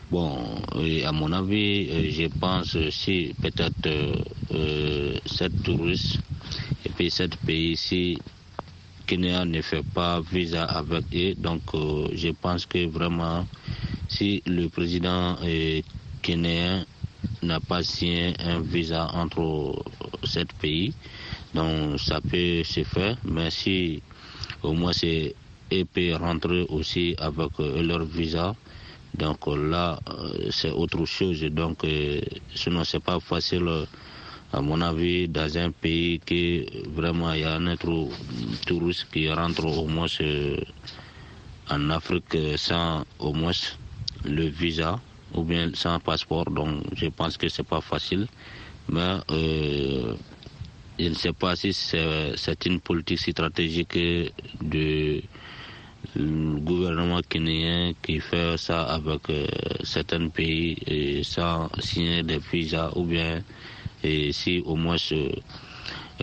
Bon, 0.10 0.56
à 1.04 1.12
mon 1.12 1.34
avis, 1.34 1.90
euh, 1.92 2.10
je 2.10 2.28
pense 2.40 2.78
si 2.92 3.36
peut-être 3.42 3.92
euh, 4.56 5.20
cette 5.26 5.62
touriste 5.64 6.22
et 6.86 6.90
puis 6.96 7.12
cette 7.12 7.36
pays 7.44 7.74
ici, 7.74 8.18
Kenya 9.06 9.44
ne 9.44 9.62
fait 9.62 9.84
pas 9.84 10.22
visa 10.22 10.64
avec 10.64 11.04
eux, 11.14 11.34
donc 11.36 11.62
euh, 11.74 12.08
je 12.14 12.30
pense 12.30 12.66
que 12.66 12.88
vraiment, 12.88 13.46
si 14.08 14.42
le 14.46 14.70
président 14.70 15.36
kenyaan 16.22 16.86
n'a 17.44 17.60
pas 17.60 17.84
signé 17.84 18.34
un 18.40 18.62
visa 18.62 19.10
entre 19.14 19.76
sept 20.24 20.54
pays, 20.54 20.94
donc 21.54 22.00
ça 22.00 22.22
peut 22.22 22.64
se 22.64 22.86
faire, 22.86 23.18
mais 23.26 23.52
si 23.52 24.02
au 24.64 24.72
moins 24.72 24.94
c'est 24.94 25.36
et 25.70 25.84
peut 25.84 26.16
rentrer 26.16 26.66
aussi 26.70 27.14
avec 27.18 27.52
leur 27.60 28.06
visa, 28.06 28.56
donc 29.18 29.48
là, 29.48 30.00
euh, 30.10 30.50
c'est 30.52 30.70
autre 30.72 31.04
chose. 31.06 31.42
Donc, 31.46 31.84
euh, 31.84 32.22
sinon, 32.54 32.84
c'est 32.84 33.00
pas 33.04 33.20
facile, 33.20 33.68
à 34.54 34.62
mon 34.62 34.80
avis, 34.82 35.28
dans 35.28 35.58
un 35.58 35.72
pays 35.72 36.20
qui 36.20 36.66
vraiment 36.94 37.34
il 37.34 37.42
y 37.42 37.44
a 37.44 37.56
un 37.56 37.68
autre 37.68 38.10
touriste 38.66 39.08
qui 39.12 39.30
rentre 39.32 39.66
au 39.66 39.88
moins 39.88 40.08
euh, 40.22 40.58
en 41.70 41.90
Afrique 41.90 42.38
sans 42.58 43.04
au 43.20 43.34
moins 43.34 43.52
le 44.24 44.46
visa 44.46 45.00
ou 45.34 45.44
bien 45.44 45.72
sans 45.74 46.00
passeport. 46.00 46.46
Donc, 46.46 46.84
je 46.96 47.08
pense 47.08 47.38
que 47.38 47.50
c'est 47.50 47.68
pas 47.68 47.82
facile. 47.82 48.28
Mais 48.90 49.18
je 51.00 51.10
ne 51.10 51.14
sais 51.14 51.34
pas 51.34 51.56
si 51.56 51.74
c'est 51.74 52.66
une 52.66 52.80
politique 52.80 53.20
stratégique 53.20 53.98
de 54.62 55.22
le 56.18 56.58
gouvernement 56.66 57.22
kenyaan 57.30 57.94
qui 58.02 58.20
fait 58.20 58.58
ça 58.58 58.82
avec 58.90 59.30
euh, 59.30 59.46
certains 59.84 60.30
pays 60.30 61.22
sans 61.24 61.70
signer 61.80 62.24
des 62.24 62.40
visas 62.52 62.90
ou 62.96 63.04
bien 63.06 63.44
et 64.04 64.32
si 64.32 64.60
au 64.66 64.76
moins 64.76 64.98
euh, 65.12 65.30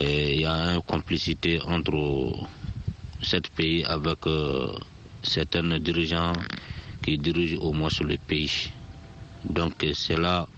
il 0.00 0.40
y 0.40 0.44
a 0.46 0.74
une 0.74 0.82
complicité 0.82 1.60
entre 1.62 2.48
cet 3.22 3.48
pays 3.50 3.84
avec 3.84 4.26
euh, 4.26 4.72
certains 5.22 5.78
dirigeants 5.78 6.32
qui 7.02 7.16
dirigent 7.18 7.60
au 7.60 7.72
moins 7.72 7.90
sur 7.90 8.04
le 8.04 8.16
pays. 8.16 8.70
Donc 9.44 9.74
cela 9.94 10.48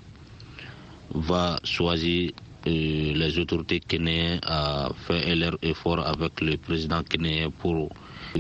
va 1.15 1.59
choisir 1.65 2.33
les 2.65 3.39
autorités 3.39 3.81
kenyans 3.81 4.39
à 4.45 4.89
faire 5.07 5.37
leur 5.37 5.57
effort 5.63 6.01
avec 6.07 6.41
le 6.41 6.57
président 6.57 7.03
kenyan 7.03 7.51
pour 7.51 7.91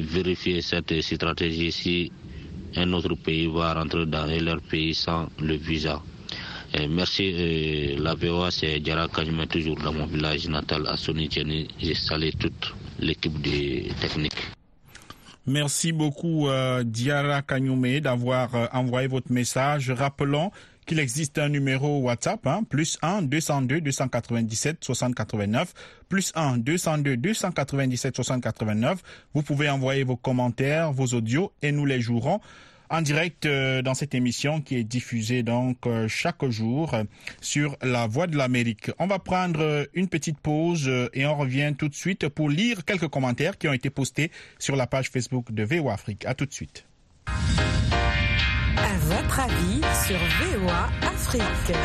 vérifier 0.03 0.61
cette 0.63 1.01
stratégie 1.03 1.73
si 1.73 2.13
un 2.77 2.93
autre 2.93 3.15
pays 3.15 3.47
va 3.47 3.75
rentrer 3.75 4.07
dans 4.07 4.27
leur 4.27 4.61
pays 4.61 4.95
sans 4.95 5.29
le 5.41 5.55
visa. 5.57 6.03
merci. 6.89 7.97
la 7.99 8.15
VOA, 8.15 8.51
c'est 8.51 8.81
Diara 8.81 9.09
Kanyme, 9.09 9.47
toujours 9.47 9.77
dans 9.77 9.93
mon 9.93 10.07
village 10.07 10.49
natal 10.49 10.87
à 10.87 10.97
Sonitieni. 10.97 11.69
J'ai 11.81 11.95
salé 11.95 12.33
toute 12.33 12.75
l'équipe 12.99 13.41
de 13.41 13.93
technique. 14.01 14.37
Merci 15.49 15.93
beaucoup, 15.93 16.49
euh, 16.49 16.83
Diara 16.83 17.41
Kanyume, 17.41 18.01
d'avoir 18.01 18.53
euh, 18.57 18.67
envoyé 18.73 19.07
votre 19.07 19.31
message. 19.31 19.93
Rappelons 19.93 20.51
qu'il 20.87 20.99
existe 20.99 21.39
un 21.39 21.49
numéro 21.49 22.01
WhatsApp, 22.01 22.47
hein, 22.47 22.63
plus 22.69 22.99
1 23.03 23.23
202 23.23 23.81
297 23.81 24.85
60 24.85 25.15
89, 25.15 25.75
plus 26.09 26.33
1 26.35 26.59
202 26.59 27.17
297 27.17 28.17
60 28.17 28.43
89. 28.43 29.03
Vous 29.35 29.43
pouvez 29.43 29.69
envoyer 29.69 30.05
vos 30.05 30.17
commentaires, 30.17 30.93
vos 30.93 31.07
audios 31.09 31.53
et 31.63 31.73
nous 31.73 31.85
les 31.85 32.01
jouerons 32.01 32.41
en 32.91 33.03
direct 33.03 33.47
euh, 33.47 33.83
dans 33.83 33.95
cette 33.95 34.15
émission 34.15 34.61
qui 34.61 34.77
est 34.77 34.85
diffusée 34.85 35.43
donc 35.43 35.87
euh, 35.87 36.09
chaque 36.09 36.45
jour 36.49 36.95
euh, 36.95 37.05
sur 37.41 37.77
la 37.83 38.07
Voix 38.07 38.27
de 38.27 38.37
l'Amérique. 38.37 38.91
On 38.99 39.07
va 39.07 39.19
prendre 39.19 39.87
une 39.95 40.09
petite 40.09 40.39
pause 40.39 40.91
et 41.13 41.27
on 41.27 41.37
revient 41.37 41.75
tout 41.77 41.89
de 41.89 41.95
suite 41.95 42.29
pour 42.29 42.49
lire 42.49 42.85
quelques 42.85 43.09
commentaires 43.09 43.59
qui 43.59 43.69
ont 43.69 43.73
été 43.73 43.91
postés 43.91 44.31
sur 44.59 44.77
la 44.77 44.87
page 44.87 45.11
Facebook 45.11 45.53
de 45.53 45.65
VO 45.65 45.91
Afrique. 45.91 46.25
À 46.27 46.35
tout 46.35 46.47
de 46.47 46.53
suite. 46.53 46.87
À 48.77 48.99
votre 49.01 49.41
avis 49.41 49.81
sur 50.07 50.17
VOA 50.17 50.89
Afrique. 51.03 51.77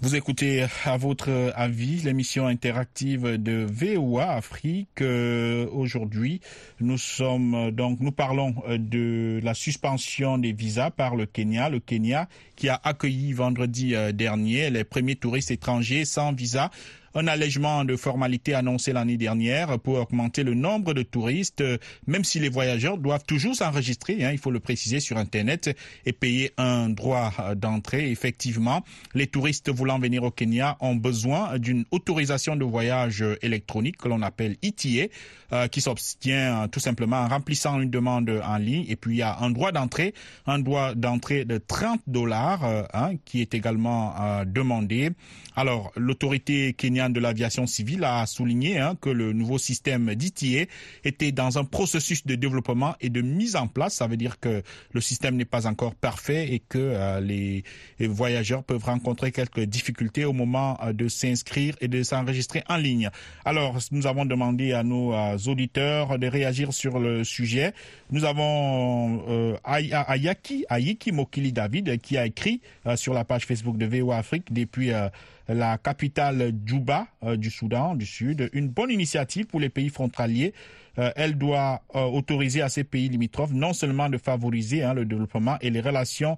Vous 0.00 0.14
écoutez 0.14 0.64
à 0.84 0.96
votre 0.96 1.52
avis 1.56 1.96
l'émission 2.02 2.46
interactive 2.46 3.36
de 3.36 3.66
VOA 3.68 4.30
Afrique. 4.30 5.00
Euh, 5.00 5.66
aujourd'hui, 5.72 6.40
nous 6.78 6.98
sommes 6.98 7.72
donc 7.72 7.98
nous 7.98 8.12
parlons 8.12 8.54
euh, 8.68 8.78
de 8.78 9.40
la 9.42 9.54
suspension 9.54 10.38
des 10.38 10.52
visas 10.52 10.92
par 10.92 11.16
le 11.16 11.26
Kenya. 11.26 11.68
Le 11.68 11.80
Kenya 11.80 12.28
qui 12.54 12.68
a 12.68 12.80
accueilli 12.84 13.32
vendredi 13.32 13.96
euh, 13.96 14.12
dernier 14.12 14.70
les 14.70 14.84
premiers 14.84 15.16
touristes 15.16 15.50
étrangers 15.50 16.04
sans 16.04 16.32
visa 16.32 16.70
un 17.18 17.26
allègement 17.26 17.84
de 17.84 17.96
formalités 17.96 18.54
annoncé 18.54 18.92
l'année 18.92 19.16
dernière 19.16 19.78
pour 19.80 19.96
augmenter 19.96 20.44
le 20.44 20.54
nombre 20.54 20.94
de 20.94 21.02
touristes, 21.02 21.64
même 22.06 22.22
si 22.22 22.38
les 22.38 22.48
voyageurs 22.48 22.96
doivent 22.96 23.24
toujours 23.24 23.56
s'enregistrer, 23.56 24.24
hein, 24.24 24.30
il 24.32 24.38
faut 24.38 24.52
le 24.52 24.60
préciser 24.60 25.00
sur 25.00 25.16
Internet, 25.16 25.76
et 26.06 26.12
payer 26.12 26.52
un 26.56 26.88
droit 26.88 27.32
d'entrée. 27.56 28.10
Effectivement, 28.10 28.84
les 29.14 29.26
touristes 29.26 29.70
voulant 29.70 29.98
venir 29.98 30.22
au 30.22 30.30
Kenya 30.30 30.76
ont 30.80 30.94
besoin 30.94 31.58
d'une 31.58 31.84
autorisation 31.90 32.54
de 32.54 32.64
voyage 32.64 33.24
électronique 33.42 33.96
que 33.96 34.08
l'on 34.08 34.22
appelle 34.22 34.56
ETA, 34.62 35.08
euh, 35.50 35.66
qui 35.66 35.80
s'obtient 35.80 36.64
euh, 36.64 36.66
tout 36.68 36.78
simplement 36.78 37.16
en 37.16 37.28
remplissant 37.28 37.80
une 37.80 37.88
demande 37.88 38.28
en 38.44 38.58
ligne. 38.58 38.84
Et 38.86 38.96
puis 38.96 39.14
il 39.14 39.18
y 39.20 39.22
a 39.22 39.38
un 39.38 39.48
droit 39.48 39.72
d'entrée, 39.72 40.12
un 40.46 40.58
droit 40.58 40.94
d'entrée 40.94 41.46
de 41.46 41.56
30 41.56 42.02
dollars 42.06 42.64
euh, 42.64 42.82
hein, 42.92 43.12
qui 43.24 43.40
est 43.40 43.54
également 43.54 44.14
demandé. 44.44 45.10
Alors 45.56 45.90
l'autorité 45.96 46.74
kenyane 46.74 47.14
de 47.14 47.20
l'aviation 47.20 47.66
civile 47.66 48.04
a 48.04 48.26
souligné 48.26 48.78
hein, 48.78 48.94
que 49.00 49.08
le 49.08 49.32
nouveau 49.32 49.56
système 49.56 50.14
d'ITA 50.14 50.70
était 51.04 51.32
dans 51.32 51.56
un 51.56 51.64
processus 51.64 52.26
de 52.26 52.34
développement 52.34 52.94
et 53.00 53.08
de 53.08 53.22
mise 53.22 53.56
en 53.56 53.68
place. 53.68 53.94
Ça 53.94 54.06
veut 54.06 54.18
dire 54.18 54.38
que 54.40 54.62
le 54.92 55.00
système 55.00 55.36
n'est 55.36 55.46
pas 55.46 55.66
encore 55.66 55.94
parfait 55.94 56.52
et 56.52 56.58
que 56.58 57.20
les 57.20 57.64
voyageurs 58.00 58.64
peuvent 58.64 58.84
rencontrer 58.84 59.32
quelques 59.32 59.60
difficultés 59.60 60.26
au 60.26 60.34
moment 60.34 60.78
de 60.92 61.08
s'inscrire 61.08 61.74
et 61.80 61.88
de 61.88 62.02
s'enregistrer 62.02 62.62
en 62.68 62.76
ligne. 62.76 63.08
Alors 63.46 63.78
nous 63.90 64.06
avons 64.06 64.26
demandé 64.26 64.74
à 64.74 64.82
nos 64.82 65.37
auditeurs 65.46 66.18
de 66.18 66.26
réagir 66.26 66.72
sur 66.72 66.98
le 66.98 67.24
sujet. 67.24 67.72
Nous 68.10 68.24
avons 68.24 69.22
euh, 69.28 69.56
Ayaki, 69.64 70.64
Ayiki 70.68 71.12
Mokili 71.12 71.52
David 71.52 72.00
qui 72.00 72.16
a 72.16 72.26
écrit 72.26 72.60
euh, 72.86 72.96
sur 72.96 73.14
la 73.14 73.24
page 73.24 73.44
Facebook 73.46 73.76
de 73.76 73.86
VOA 73.86 74.16
Afrique 74.18 74.52
depuis 74.52 74.92
euh, 74.92 75.08
la 75.48 75.78
capitale 75.78 76.52
Djouba 76.64 77.06
euh, 77.22 77.36
du 77.36 77.50
Soudan 77.50 77.94
du 77.94 78.06
Sud. 78.06 78.50
Une 78.52 78.68
bonne 78.68 78.90
initiative 78.90 79.46
pour 79.46 79.60
les 79.60 79.68
pays 79.68 79.88
frontaliers. 79.88 80.52
elle 80.96 81.38
doit 81.38 81.82
autoriser 81.94 82.60
à 82.60 82.68
ces 82.68 82.82
pays 82.82 83.08
limitrophes 83.08 83.52
non 83.52 83.72
seulement 83.72 84.08
de 84.08 84.18
favoriser 84.18 84.82
hein, 84.82 84.94
le 84.94 85.04
développement 85.04 85.56
et 85.60 85.70
les 85.70 85.80
relations 85.80 86.36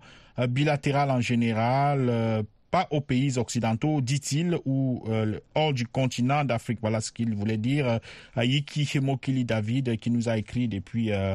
bilatérales 0.49 1.11
en 1.11 1.23
général 1.23 2.45
pas 2.71 2.87
aux 2.91 3.01
pays 3.01 3.37
occidentaux, 3.39 4.01
dit-il, 4.01 4.59
ou 4.65 5.05
euh, 5.09 5.39
hors 5.55 5.73
du 5.73 5.87
continent 5.87 6.45
d'Afrique. 6.45 6.79
Voilà 6.81 7.01
ce 7.01 7.13
qu'il 7.13 7.35
voulait 7.35 7.57
dire. 7.57 8.01
Ayiki 8.37 8.89
Hemokili 8.95 9.45
David, 9.45 9.99
qui 9.99 10.11
nous 10.11 10.29
a 10.29 10.39
écrit 10.39 10.69
depuis 10.69 11.13
euh, 11.13 11.35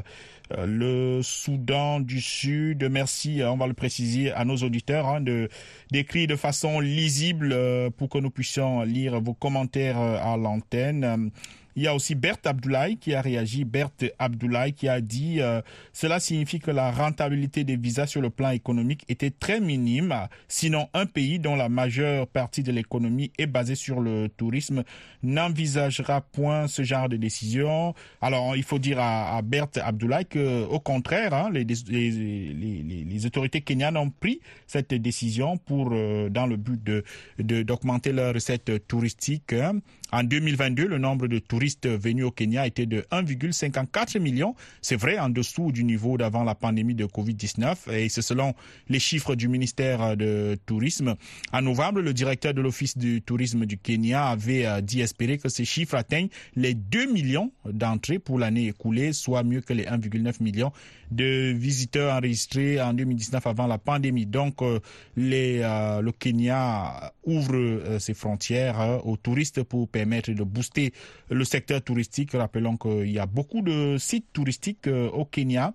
euh, 0.57 0.65
le 0.65 1.21
Soudan 1.23 1.99
du 1.99 2.21
Sud. 2.21 2.87
Merci, 2.89 3.41
on 3.43 3.57
va 3.57 3.67
le 3.67 3.73
préciser 3.73 4.31
à 4.31 4.45
nos 4.45 4.57
auditeurs, 4.57 5.07
hein, 5.07 5.21
de 5.21 5.49
d'écrire 5.91 6.27
de 6.27 6.35
façon 6.35 6.79
lisible 6.79 7.55
pour 7.97 8.09
que 8.09 8.17
nous 8.17 8.31
puissions 8.31 8.81
lire 8.81 9.19
vos 9.21 9.33
commentaires 9.33 9.99
à 9.99 10.35
l'antenne. 10.37 11.31
Il 11.75 11.83
y 11.83 11.87
a 11.87 11.95
aussi 11.95 12.15
Berthe 12.15 12.47
Abdoulaye 12.47 12.97
qui 12.97 13.13
a 13.13 13.21
réagi. 13.21 13.65
Berthe 13.65 14.05
Abdoulaye 14.17 14.73
qui 14.73 14.87
a 14.87 15.01
dit 15.01 15.41
euh, 15.41 15.61
cela 15.91 16.19
signifie 16.19 16.59
que 16.59 16.71
la 16.71 16.91
rentabilité 16.91 17.63
des 17.63 17.75
visas 17.75 18.07
sur 18.07 18.21
le 18.21 18.29
plan 18.29 18.51
économique 18.51 19.03
était 19.09 19.31
très 19.31 19.59
minime. 19.59 20.15
Sinon, 20.47 20.87
un 20.93 21.05
pays 21.05 21.39
dont 21.39 21.55
la 21.55 21.67
majeure 21.67 22.27
partie 22.27 22.63
de 22.63 22.71
l'économie 22.71 23.31
est 23.37 23.47
basée 23.47 23.75
sur 23.75 23.99
le 23.99 24.29
tourisme 24.29 24.83
n'envisagera 25.21 26.21
point 26.21 26.67
ce 26.67 26.83
genre 26.83 27.09
de 27.09 27.17
décision. 27.17 27.93
Alors, 28.21 28.55
il 28.55 28.63
faut 28.63 28.79
dire 28.79 28.99
à, 28.99 29.41
Berthe 29.41 29.77
Abdoulaye 29.77 30.25
que, 30.25 30.63
au 30.65 30.79
contraire, 30.79 31.33
hein, 31.33 31.49
les, 31.51 31.65
les, 31.65 33.03
les, 33.03 33.25
autorités 33.25 33.61
kenyanes 33.61 33.97
ont 33.97 34.09
pris 34.09 34.39
cette 34.67 34.93
décision 34.93 35.57
pour, 35.57 35.89
euh, 35.91 36.29
dans 36.29 36.45
le 36.47 36.57
but 36.57 36.81
de 36.83 37.03
d'augmenter 37.39 38.11
leurs 38.11 38.33
recettes 38.33 38.87
touristiques. 38.87 39.53
Hein. 39.53 39.79
En 40.15 40.23
2022, 40.23 40.87
le 40.87 40.97
nombre 40.97 41.27
de 41.27 41.39
touristes 41.39 41.89
venus 41.89 42.23
au 42.23 42.31
Kenya 42.31 42.65
était 42.65 42.85
de 42.85 43.01
1,54 43.11 44.17
million. 44.21 44.55
C'est 44.81 44.95
vrai, 44.95 45.19
en 45.19 45.27
dessous 45.27 45.73
du 45.73 45.83
niveau 45.83 46.17
d'avant 46.17 46.45
la 46.45 46.55
pandémie 46.55 46.95
de 46.95 47.05
Covid-19 47.05 47.91
et 47.91 48.07
c'est 48.07 48.21
selon 48.21 48.53
les 48.87 48.99
chiffres 48.99 49.35
du 49.35 49.49
ministère 49.49 50.15
de 50.15 50.57
Tourisme. 50.65 51.15
En 51.51 51.61
novembre, 51.61 51.99
le 51.99 52.13
directeur 52.13 52.53
de 52.53 52.61
l'Office 52.61 52.97
du 52.97 53.21
tourisme 53.23 53.65
du 53.65 53.77
Kenya 53.77 54.27
avait 54.27 54.65
euh, 54.65 54.79
dit 54.79 55.01
espérer 55.01 55.37
que 55.37 55.49
ces 55.49 55.65
chiffres 55.65 55.95
atteignent 55.95 56.29
les 56.55 56.75
2 56.75 57.11
millions 57.11 57.51
d'entrées 57.69 58.19
pour 58.19 58.39
l'année 58.39 58.67
écoulée, 58.67 59.11
soit 59.11 59.43
mieux 59.43 59.59
que 59.59 59.73
les 59.73 59.83
1,9 59.83 60.41
millions 60.41 60.71
de 61.11 61.51
visiteurs 61.51 62.15
enregistrés 62.15 62.81
en 62.81 62.93
2019 62.93 63.45
avant 63.45 63.67
la 63.67 63.77
pandémie. 63.79 64.25
Donc, 64.25 64.61
euh, 64.61 64.79
euh, 65.17 66.01
le 66.01 66.11
Kenya 66.13 67.11
ouvre 67.25 67.99
ses 67.99 68.13
frontières 68.13 69.05
aux 69.05 69.17
touristes 69.17 69.61
pour 69.61 69.89
permettre 69.89 70.04
de 70.05 70.43
booster 70.43 70.93
le 71.29 71.43
secteur 71.43 71.81
touristique. 71.81 72.31
Rappelons 72.33 72.77
qu'il 72.77 73.11
y 73.11 73.19
a 73.19 73.25
beaucoup 73.25 73.61
de 73.61 73.97
sites 73.97 74.31
touristiques 74.33 74.87
au 74.87 75.25
Kenya. 75.25 75.73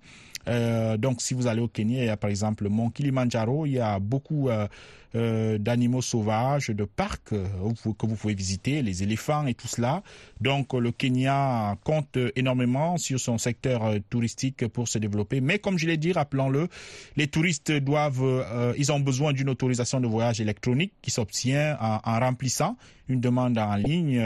Euh, 0.51 0.97
donc, 0.97 1.21
si 1.23 1.35
vous 1.35 1.47
allez 1.47 1.61
au 1.61 1.69
Kenya, 1.69 2.03
il 2.03 2.07
y 2.07 2.09
a 2.09 2.17
par 2.17 2.31
exemple 2.31 2.65
le 2.65 2.71
mont 2.71 2.91
Kilimanjaro, 2.91 3.67
il 3.67 3.73
y 3.73 3.79
a 3.79 3.99
beaucoup 4.01 4.49
euh, 4.49 4.67
euh, 5.15 5.59
d'animaux 5.59 6.03
sauvages, 6.03 6.69
de 6.69 6.85
parcs 6.85 7.31
que 7.31 8.07
vous 8.07 8.17
pouvez 8.17 8.35
visiter, 8.35 8.83
les 8.83 9.03
éléphants 9.03 9.47
et 9.47 9.55
tout 9.55 9.69
cela. 9.69 10.03
Donc, 10.41 10.73
le 10.75 10.91
Kenya 10.91 11.77
compte 11.85 12.19
énormément 12.35 12.97
sur 12.97 13.21
son 13.21 13.39
secteur 13.39 13.95
touristique 14.09 14.67
pour 14.69 14.89
se 14.89 14.99
développer. 14.99 15.41
Mais 15.41 15.59
comme 15.59 15.79
je 15.79 15.87
l'ai 15.87 15.97
dit, 15.97 16.13
rappelons-le, 16.13 16.69
les 17.17 17.29
touristes 17.29 17.73
doivent, 17.73 18.75
ils 18.77 18.93
ont 18.93 19.01
besoin 19.01 19.33
d'une 19.33 19.51
autorisation 19.51 20.01
de 20.01 20.07
voyage 20.07 20.41
électronique 20.41 20.93
qui 21.03 21.11
s'obtient 21.11 21.77
en, 21.81 22.21
remplissant 22.21 22.77
une 23.09 23.21
demande 23.21 23.59
en 23.59 23.75
ligne. 23.75 24.23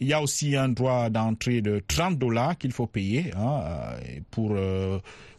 il 0.00 0.06
y 0.06 0.12
a 0.12 0.20
aussi 0.20 0.56
un 0.56 0.68
droit 0.68 1.10
d'entrée 1.10 1.60
de 1.60 1.80
30 1.86 2.18
dollars 2.18 2.58
qu'il 2.58 2.72
faut 2.72 2.88
payer 2.88 3.30
hein, 3.36 3.60
pour 4.32 4.56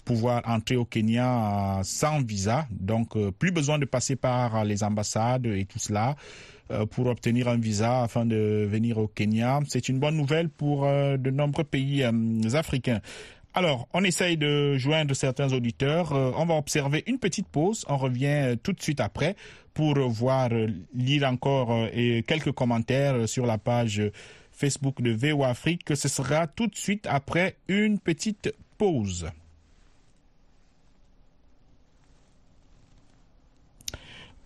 pouvoir 0.08 0.42
entrer 0.46 0.78
au 0.78 0.86
Kenya 0.86 1.82
sans 1.84 2.22
visa. 2.24 2.66
Donc, 2.72 3.18
euh, 3.18 3.30
plus 3.32 3.52
besoin 3.52 3.78
de 3.78 3.84
passer 3.84 4.16
par 4.16 4.64
les 4.64 4.82
ambassades 4.82 5.48
et 5.48 5.66
tout 5.66 5.80
cela 5.80 6.16
euh, 6.72 6.86
pour 6.86 7.08
obtenir 7.08 7.50
un 7.50 7.58
visa 7.58 8.04
afin 8.04 8.26
de 8.26 8.66
venir 8.72 9.00
au 9.00 9.10
Kenya. 9.10 9.60
C'est 9.68 9.90
une 9.90 10.00
bonne 10.00 10.16
nouvelle 10.16 10.48
pour 10.48 10.86
euh, 10.86 11.18
de 11.18 11.30
nombreux 11.30 11.66
pays 11.66 12.06
africains. 12.54 13.02
Alors, 13.54 13.90
on 13.94 14.02
essaye 14.06 14.38
de 14.38 14.78
joindre 14.78 15.14
certains 15.14 15.52
auditeurs. 15.52 16.12
on 16.14 16.46
va 16.46 16.56
observer 16.56 17.04
une 17.08 17.18
petite 17.18 17.48
pause. 17.50 17.84
On 17.90 17.98
revient 17.98 18.56
tout 18.64 18.72
de 18.72 18.82
suite 18.82 19.02
après 19.02 19.36
pour 19.74 19.96
voir, 20.10 20.50
lire 20.94 21.24
encore 21.28 21.70
quelques 22.28 22.52
commentaires 22.52 23.28
sur 23.28 23.46
la 23.48 23.58
page 23.58 24.02
Facebook 24.52 25.02
de 25.02 25.12
VO 25.12 25.44
Afrique. 25.44 25.96
Ce 25.96 26.08
sera 26.08 26.46
tout 26.46 26.68
de 26.68 26.76
suite 26.76 27.08
après 27.10 27.58
une 27.68 27.98
petite 28.00 28.54
pause. 28.78 29.28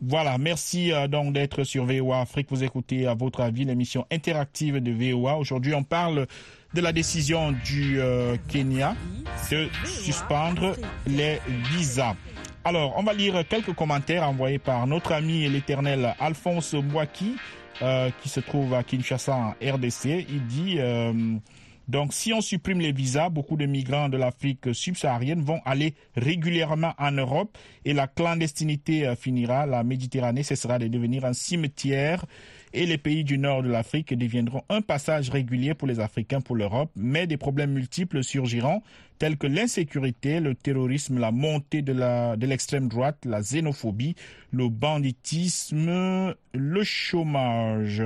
Voilà, 0.04 0.40
merci 0.40 0.92
euh, 0.92 1.08
donc 1.08 1.34
d'être 1.34 1.64
sur 1.64 1.86
VOA 1.86 2.22
Afrique. 2.22 2.48
Vous 2.50 2.64
écoutez 2.64 3.06
à 3.06 3.14
votre 3.14 3.42
avis 3.42 3.66
l'émission 3.66 4.08
interactive 4.12 4.78
de 4.82 4.92
VOA. 4.92 5.38
Aujourd'hui, 5.38 5.76
on 5.76 5.84
parle 5.84 6.26
de 6.74 6.82
la 6.82 6.92
décision 6.92 7.52
du 7.52 8.00
euh, 8.02 8.36
Kenya 8.48 8.96
de 9.52 9.68
suspendre 9.86 10.76
les 11.06 11.38
visas. 11.72 12.16
Alors, 12.64 12.96
on 12.98 13.04
va 13.04 13.14
lire 13.14 13.44
quelques 13.48 13.74
commentaires 13.74 14.28
envoyés 14.28 14.58
par 14.58 14.88
notre 14.88 15.12
ami 15.12 15.48
l'éternel 15.48 16.16
Alphonse 16.20 16.74
Mwaki, 16.74 17.36
euh, 17.84 18.10
qui 18.24 18.30
se 18.30 18.40
trouve 18.40 18.74
à 18.74 18.82
Kinshasa 18.82 19.56
RDC. 19.62 20.26
Il 20.30 20.48
dit 20.48 20.80
donc, 21.92 22.14
si 22.14 22.32
on 22.32 22.40
supprime 22.40 22.80
les 22.80 22.94
visas, 22.94 23.28
beaucoup 23.28 23.58
de 23.58 23.66
migrants 23.66 24.08
de 24.08 24.16
l'Afrique 24.16 24.74
subsaharienne 24.74 25.42
vont 25.42 25.60
aller 25.66 25.94
régulièrement 26.16 26.94
en 26.98 27.12
Europe 27.12 27.58
et 27.84 27.92
la 27.92 28.08
clandestinité 28.08 29.06
euh, 29.06 29.18
finira. 29.18 29.66
La 29.66 29.84
Méditerranée 29.84 30.44
cessera 30.44 30.80
de 30.80 30.88
devenir 30.88 31.26
un 31.26 31.34
cimetière 31.34 32.26
et 32.74 32.86
les 32.86 32.98
pays 32.98 33.24
du 33.24 33.38
nord 33.38 33.64
de 33.64 33.70
l'Afrique 33.70 34.14
deviendront 34.14 34.64
un 34.70 34.82
passage 34.82 35.30
régulier 35.30 35.74
pour 35.74 35.88
les 35.88 36.00
Africains 36.00 36.42
pour 36.42 36.56
l'Europe, 36.56 36.92
mais 36.96 37.28
des 37.28 37.38
problèmes 37.38 37.72
multiples 37.72 38.24
surgiront, 38.24 38.82
tels 39.22 39.38
que 39.38 39.46
l'insécurité, 39.46 40.40
le 40.40 40.56
terrorisme, 40.56 41.20
la 41.20 41.32
montée 41.32 41.84
de 41.84 42.46
l'extrême 42.46 42.88
droite, 42.88 43.20
la 43.26 43.42
xénophobie, 43.42 44.16
le 44.52 44.68
banditisme, 44.68 46.34
le 46.54 46.84
chômage. 46.84 48.02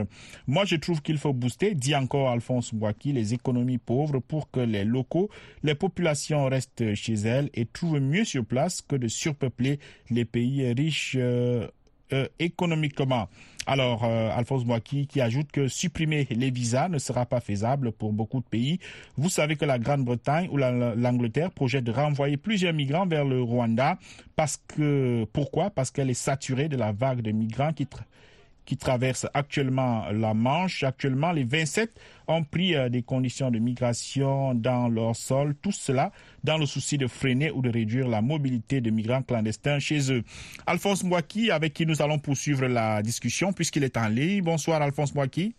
Moi, 0.45 0.65
je 0.65 0.75
trouve 0.75 1.01
qu'il 1.01 1.17
faut 1.17 1.31
booster, 1.31 1.73
dit 1.73 1.95
encore 1.95 2.29
Alphonse 2.29 2.73
Bouaki, 2.73 3.13
les 3.13 3.33
économies 3.33 3.77
pauvres 3.77 4.19
pour 4.19 4.51
que 4.51 4.59
les 4.59 4.83
locaux, 4.83 5.29
les 5.63 5.75
populations 5.75 6.45
restent 6.45 6.93
chez 6.95 7.13
elles 7.13 7.49
et 7.53 7.65
trouvent 7.65 8.01
mieux 8.01 8.25
sur 8.25 8.45
place 8.45 8.81
que 8.81 8.97
de 8.97 9.07
surpeupler 9.07 9.79
les 10.09 10.25
pays 10.25 10.73
riches 10.73 11.15
euh, 11.17 11.67
euh, 12.13 12.27
économiquement. 12.39 13.27
Alors, 13.67 14.03
euh, 14.03 14.29
Alphonse 14.35 14.63
Boaki 14.63 15.07
qui 15.07 15.21
ajoute 15.21 15.51
que 15.51 15.67
supprimer 15.67 16.27
les 16.29 16.51
visas 16.51 16.87
ne 16.87 16.99
sera 16.99 17.25
pas 17.25 17.39
faisable 17.39 17.91
pour 17.91 18.13
beaucoup 18.13 18.39
de 18.39 18.45
pays. 18.45 18.79
Vous 19.17 19.29
savez 19.29 19.55
que 19.55 19.65
la 19.65 19.79
Grande-Bretagne 19.79 20.47
ou 20.51 20.57
l'Angleterre 20.57 21.51
projette 21.51 21.83
de 21.83 21.91
renvoyer 21.91 22.37
plusieurs 22.37 22.73
migrants 22.73 23.07
vers 23.07 23.25
le 23.25 23.41
Rwanda 23.41 23.97
parce 24.35 24.61
que 24.67 25.25
pourquoi? 25.33 25.71
Parce 25.71 25.89
qu'elle 25.89 26.11
est 26.11 26.13
saturée 26.13 26.69
de 26.69 26.77
la 26.77 26.91
vague 26.91 27.21
de 27.21 27.31
migrants 27.31 27.73
qui 27.73 27.87
qui 28.65 28.77
traversent 28.77 29.27
actuellement 29.33 30.05
la 30.11 30.33
Manche. 30.33 30.83
Actuellement, 30.83 31.31
les 31.31 31.43
27 31.43 31.91
ont 32.27 32.43
pris 32.43 32.75
euh, 32.75 32.89
des 32.89 33.03
conditions 33.03 33.51
de 33.51 33.59
migration 33.59 34.53
dans 34.55 34.89
leur 34.89 35.15
sol, 35.15 35.55
tout 35.61 35.71
cela 35.71 36.11
dans 36.43 36.57
le 36.57 36.65
souci 36.65 36.97
de 36.97 37.07
freiner 37.07 37.51
ou 37.51 37.61
de 37.61 37.69
réduire 37.69 38.07
la 38.07 38.21
mobilité 38.21 38.81
de 38.81 38.89
migrants 38.89 39.21
clandestins 39.21 39.79
chez 39.79 40.11
eux. 40.11 40.23
Alphonse 40.65 41.03
Mouaki, 41.03 41.51
avec 41.51 41.73
qui 41.73 41.85
nous 41.85 42.01
allons 42.01 42.19
poursuivre 42.19 42.65
la 42.65 43.01
discussion 43.01 43.53
puisqu'il 43.53 43.83
est 43.83 43.97
en 43.97 44.07
ligne. 44.07 44.43
Bonsoir 44.43 44.81
Alphonse 44.81 45.13
Mouaki. 45.13 45.53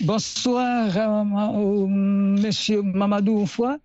Bonsoir, 0.00 0.90
euh, 0.94 1.86
Monsieur 1.86 2.82
Mamadou 2.82 3.46
Foy. 3.46 3.76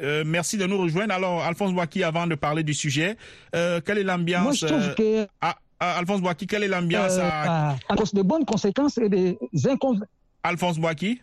Euh, 0.00 0.22
merci 0.24 0.56
de 0.56 0.64
nous 0.64 0.78
rejoindre. 0.78 1.12
Alors, 1.12 1.42
Alphonse 1.42 1.72
Mouaki, 1.72 2.02
avant 2.04 2.26
de 2.26 2.36
parler 2.36 2.62
du 2.62 2.72
sujet, 2.72 3.16
quelle 3.52 3.98
est 3.98 4.04
l'ambiance 4.04 4.44
Moi, 4.44 4.52
je 4.54 4.66
trouve 4.66 4.94
que... 4.94 5.26
Ah, 5.42 5.56
Alphonse 5.80 6.20
Boaki, 6.20 6.46
quelle 6.46 6.64
est 6.64 6.68
l'ambiance 6.68 7.16
euh, 7.18 7.22
à... 7.22 7.76
à... 7.88 7.96
cause 7.96 8.12
de 8.12 8.22
bonnes 8.22 8.44
conséquences 8.44 8.98
et 8.98 9.08
des 9.08 9.38
inconvénients. 9.66 10.06
Alphonse 10.42 10.78
Boaki? 10.78 11.20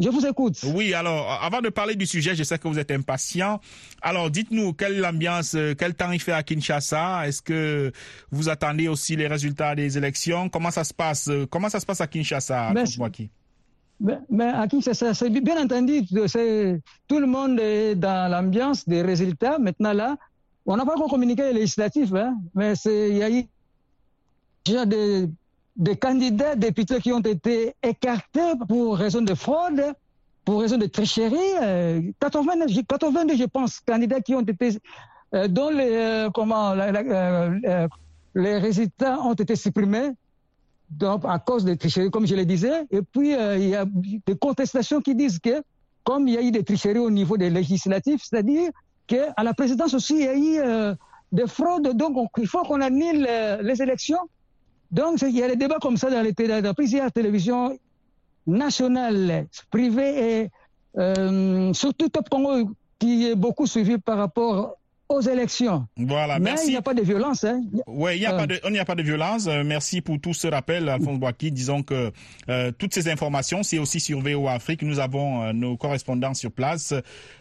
Je 0.00 0.08
vous 0.08 0.26
écoute. 0.26 0.58
Oui, 0.74 0.94
alors, 0.94 1.30
avant 1.42 1.60
de 1.60 1.68
parler 1.68 1.94
du 1.94 2.06
sujet, 2.06 2.34
je 2.34 2.42
sais 2.42 2.58
que 2.58 2.66
vous 2.66 2.78
êtes 2.78 2.90
impatient. 2.90 3.60
Alors, 4.00 4.30
dites-nous, 4.30 4.72
quelle 4.72 4.94
est 4.94 5.00
l'ambiance, 5.00 5.54
euh, 5.54 5.74
quel 5.78 5.94
temps 5.94 6.10
il 6.10 6.20
fait 6.20 6.32
à 6.32 6.42
Kinshasa? 6.42 7.28
Est-ce 7.28 7.42
que 7.42 7.92
vous 8.30 8.48
attendez 8.48 8.88
aussi 8.88 9.14
les 9.14 9.26
résultats 9.26 9.74
des 9.74 9.98
élections? 9.98 10.48
Comment 10.48 10.70
ça 10.70 10.84
se 10.84 10.94
passe 10.94 11.28
euh, 11.28 11.44
Comment 11.44 11.68
ça 11.68 11.80
se 11.80 11.86
passe 11.86 12.00
à 12.00 12.06
Kinshasa, 12.06 12.68
Alphonse 12.68 12.96
Boaki? 12.96 13.28
Mais, 14.00 14.18
mais, 14.30 14.48
à 14.48 14.66
Kinshasa, 14.66 15.12
c'est 15.12 15.28
bien 15.28 15.62
entendu, 15.62 16.02
tout 16.06 17.18
le 17.18 17.26
monde 17.26 17.60
est 17.60 17.94
dans 17.94 18.30
l'ambiance 18.32 18.88
des 18.88 19.02
résultats. 19.02 19.58
Maintenant, 19.58 19.92
là, 19.92 20.16
on 20.66 20.76
n'a 20.76 20.84
pas 20.84 20.94
encore 20.94 21.08
communiqué 21.08 21.42
les 21.44 21.52
législatifs, 21.52 22.12
hein, 22.14 22.36
mais 22.54 22.74
il 22.84 23.16
y 23.16 23.22
a 23.22 23.30
eu 23.30 23.44
déjà 24.64 24.86
des, 24.86 25.28
des, 25.76 25.96
candidats 25.96 26.54
députés 26.54 27.00
qui 27.00 27.12
ont 27.12 27.20
été 27.20 27.74
écartés 27.82 28.52
pour 28.68 28.96
raison 28.96 29.22
de 29.22 29.34
fraude, 29.34 29.82
pour 30.44 30.60
raison 30.60 30.76
de 30.76 30.86
tricherie. 30.86 32.14
82, 32.20 32.64
euh, 32.64 32.82
82 32.88 33.36
je 33.36 33.44
pense, 33.44 33.80
candidats 33.80 34.20
qui 34.20 34.34
ont 34.34 34.42
été, 34.42 34.78
euh, 35.34 35.48
dont 35.48 35.70
les, 35.70 35.90
euh, 35.92 36.30
comment, 36.30 36.74
les 36.74 38.58
résultats 38.58 39.20
ont 39.20 39.34
été 39.34 39.56
supprimés 39.56 40.10
à 41.24 41.38
cause 41.38 41.64
de 41.64 41.74
tricheries, 41.74 42.10
comme 42.10 42.26
je 42.26 42.34
le 42.34 42.44
disais. 42.44 42.86
Et 42.90 43.00
puis, 43.02 43.30
il 43.32 43.68
y 43.68 43.76
a 43.76 43.84
des 43.86 44.36
contestations 44.36 45.00
qui 45.00 45.14
disent 45.14 45.38
que, 45.38 45.62
comme 46.04 46.26
il 46.26 46.34
y 46.34 46.38
a 46.38 46.42
eu 46.42 46.50
des 46.50 46.64
tricheries 46.64 46.98
au 46.98 47.10
niveau 47.10 47.36
des 47.36 47.48
législatifs, 47.48 48.22
c'est-à-dire 48.24 48.70
qu'à 49.10 49.42
la 49.42 49.54
présidence 49.54 49.92
aussi, 49.94 50.14
il 50.14 50.24
y 50.24 50.28
a 50.28 50.36
eu 50.36 50.58
euh, 50.58 50.94
des 51.32 51.46
fraudes. 51.46 51.96
Donc, 51.96 52.30
il 52.38 52.46
faut 52.46 52.62
qu'on 52.62 52.80
annule 52.80 53.26
euh, 53.28 53.60
les 53.62 53.82
élections. 53.82 54.20
Donc, 54.92 55.22
il 55.22 55.36
y 55.36 55.42
a 55.42 55.48
des 55.48 55.56
débats 55.56 55.78
comme 55.80 55.96
ça 55.96 56.10
dans, 56.10 56.22
les, 56.22 56.32
dans 56.62 56.74
plusieurs 56.74 57.10
télévisions 57.10 57.76
nationales, 58.46 59.46
privées 59.70 60.14
et 60.42 60.50
euh, 60.98 61.72
surtout 61.72 62.08
Top 62.08 62.28
Congo 62.28 62.70
qui 62.98 63.28
est 63.28 63.34
beaucoup 63.34 63.66
suivi 63.66 63.98
par 63.98 64.18
rapport 64.18 64.76
aux 65.10 65.20
élections. 65.20 65.86
Voilà, 65.96 66.38
Mais 66.38 66.50
merci. 66.50 66.68
il 66.68 66.70
n'y 66.70 66.76
a 66.76 66.82
pas 66.82 66.94
de 66.94 67.02
violence. 67.02 67.42
Hein. 67.44 67.62
Oui, 67.88 68.12
il 68.14 68.20
n'y 68.20 68.26
a, 68.26 68.32
pas 68.32 68.46
de, 68.46 68.60
il 68.64 68.70
n'y 68.70 68.78
a 68.78 68.84
pas 68.84 68.94
de 68.94 69.02
violence. 69.02 69.48
Euh, 69.48 69.64
merci 69.64 70.00
pour 70.00 70.20
tout 70.20 70.32
ce 70.32 70.46
rappel, 70.46 70.88
Alphonse 70.88 71.18
Boaki. 71.18 71.50
Disons 71.50 71.82
que 71.82 72.12
euh, 72.48 72.70
toutes 72.78 72.94
ces 72.94 73.08
informations, 73.08 73.64
c'est 73.64 73.78
aussi 73.80 73.98
sur 73.98 74.20
VO 74.20 74.46
Afrique. 74.48 74.82
Nous 74.82 75.00
avons 75.00 75.42
euh, 75.42 75.52
nos 75.52 75.76
correspondants 75.76 76.34
sur 76.34 76.52
place. 76.52 76.94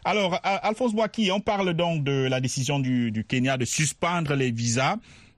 Alors, 0.04 0.40
Alphonse 0.44 0.94
Boaki, 0.94 1.32
on 1.32 1.40
parle 1.40 1.74
donc 1.76 2.04
de 2.04 2.28
la 2.28 2.42
décision 2.42 2.80
du, 2.80 3.12
du 3.12 3.24
Kenya 3.24 3.56
de 3.58 3.66
suspendre 3.66 4.34
les 4.34 4.50
visas. 4.50 4.96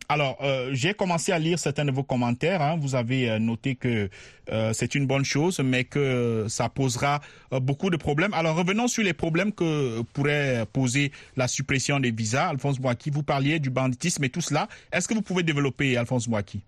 Alors, 0.09 0.37
euh, 0.41 0.69
j'ai 0.73 0.93
commencé 0.93 1.31
à 1.31 1.39
lire 1.39 1.57
certains 1.57 1.85
de 1.85 1.91
vos 1.91 2.03
commentaires. 2.03 2.61
Hein. 2.61 2.77
Vous 2.77 2.95
avez 2.95 3.29
euh, 3.29 3.39
noté 3.39 3.75
que 3.75 4.09
euh, 4.51 4.73
c'est 4.73 4.95
une 4.95 5.07
bonne 5.07 5.23
chose, 5.23 5.59
mais 5.63 5.85
que 5.85 6.47
ça 6.49 6.67
posera 6.67 7.21
beaucoup 7.61 7.89
de 7.89 7.97
problèmes. 7.97 8.33
Alors, 8.33 8.57
revenons 8.57 8.87
sur 8.87 9.03
les 9.03 9.13
problèmes 9.13 9.53
que 9.53 10.01
pourrait 10.13 10.65
poser 10.73 11.11
la 11.37 11.47
suppression 11.47 11.99
des 11.99 12.11
visas. 12.11 12.49
Alphonse 12.49 12.79
Mouaki, 12.79 13.09
vous 13.09 13.23
parliez 13.23 13.59
du 13.59 13.69
banditisme 13.69 14.23
et 14.25 14.29
tout 14.29 14.41
cela. 14.41 14.67
Est-ce 14.91 15.07
que 15.07 15.13
vous 15.13 15.21
pouvez 15.21 15.43
développer, 15.43 15.95
Alphonse 15.97 16.27
Mouaki 16.27 16.61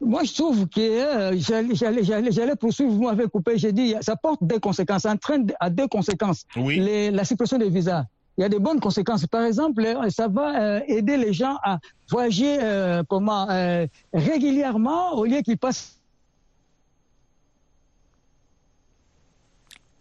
moi, 0.00 0.22
je 0.22 0.32
trouve 0.32 0.68
que 0.68 1.32
j'allais 2.30 2.54
poursuivre, 2.54 2.92
vous 2.92 3.02
m'avez 3.02 3.26
coupé, 3.26 3.58
j'ai 3.58 3.72
dit, 3.72 3.96
ça 4.00 4.14
porte 4.14 4.38
des 4.44 4.60
conséquences, 4.60 5.02
ça 5.02 5.10
entraîne 5.10 5.52
à 5.58 5.70
deux 5.70 5.88
conséquences. 5.88 6.46
Oui. 6.54 7.10
la 7.10 7.24
suppression 7.24 7.58
des 7.58 7.68
visas 7.68 8.04
il 8.38 8.42
y 8.42 8.44
a 8.44 8.48
de 8.48 8.56
bonnes 8.56 8.78
conséquences. 8.78 9.26
Par 9.26 9.42
exemple, 9.42 9.84
ça 10.10 10.28
va 10.28 10.80
aider 10.86 11.16
les 11.16 11.32
gens 11.32 11.56
à 11.64 11.78
voyager 12.08 12.56
comment 13.08 13.46
régulièrement 14.14 15.14
au 15.14 15.24
lieu 15.24 15.40
qu'ils 15.42 15.58
passent. 15.58 15.98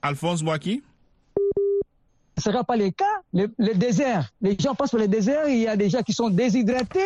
Alphonse 0.03 0.43
Boaki? 0.43 0.83
Ce 2.37 2.49
ne 2.49 2.53
sera 2.53 2.63
pas 2.63 2.77
le 2.77 2.91
cas. 2.91 3.05
Le, 3.33 3.47
désert, 3.73 4.31
les 4.39 4.55
gens 4.59 4.75
passent 4.75 4.91
par 4.91 4.99
le 4.99 5.07
désert, 5.07 5.49
il 5.49 5.57
y 5.57 5.67
a 5.67 5.75
des 5.75 5.89
gens 5.89 6.03
qui 6.03 6.13
sont 6.13 6.29
déshydratés, 6.29 6.99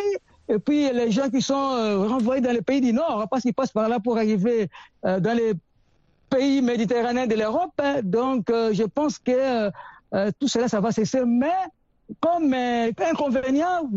et 0.50 0.60
puis 0.60 0.91
les 0.91 1.12
gens 1.12 1.30
qui 1.30 1.41
sont 1.41 2.08
renvoyés 2.10 2.41
dans 2.41 2.52
les 2.52 2.62
pays 2.62 2.82
du 2.82 2.91
Nord, 2.91 3.28
parce 3.32 3.44
qu'ils 3.44 3.54
passent 3.54 3.72
par 3.72 3.88
là 3.88 4.02
pour 4.02 4.17
arriver 4.17 4.70
dans 5.04 5.38
les 5.38 5.54
pays 6.30 6.62
méditerranéens 6.62 7.28
de 7.28 7.36
l'Europe. 7.36 7.82
Donc, 8.04 8.48
je 8.50 8.84
pense 8.84 9.17
que 9.17 9.72
tout 10.39 10.47
cela, 10.47 10.67
ça 10.67 10.80
va 10.80 10.91
cesser. 10.91 11.24
Mais 11.26 11.54
comme 12.19 12.54
inconvénient, 12.54 13.89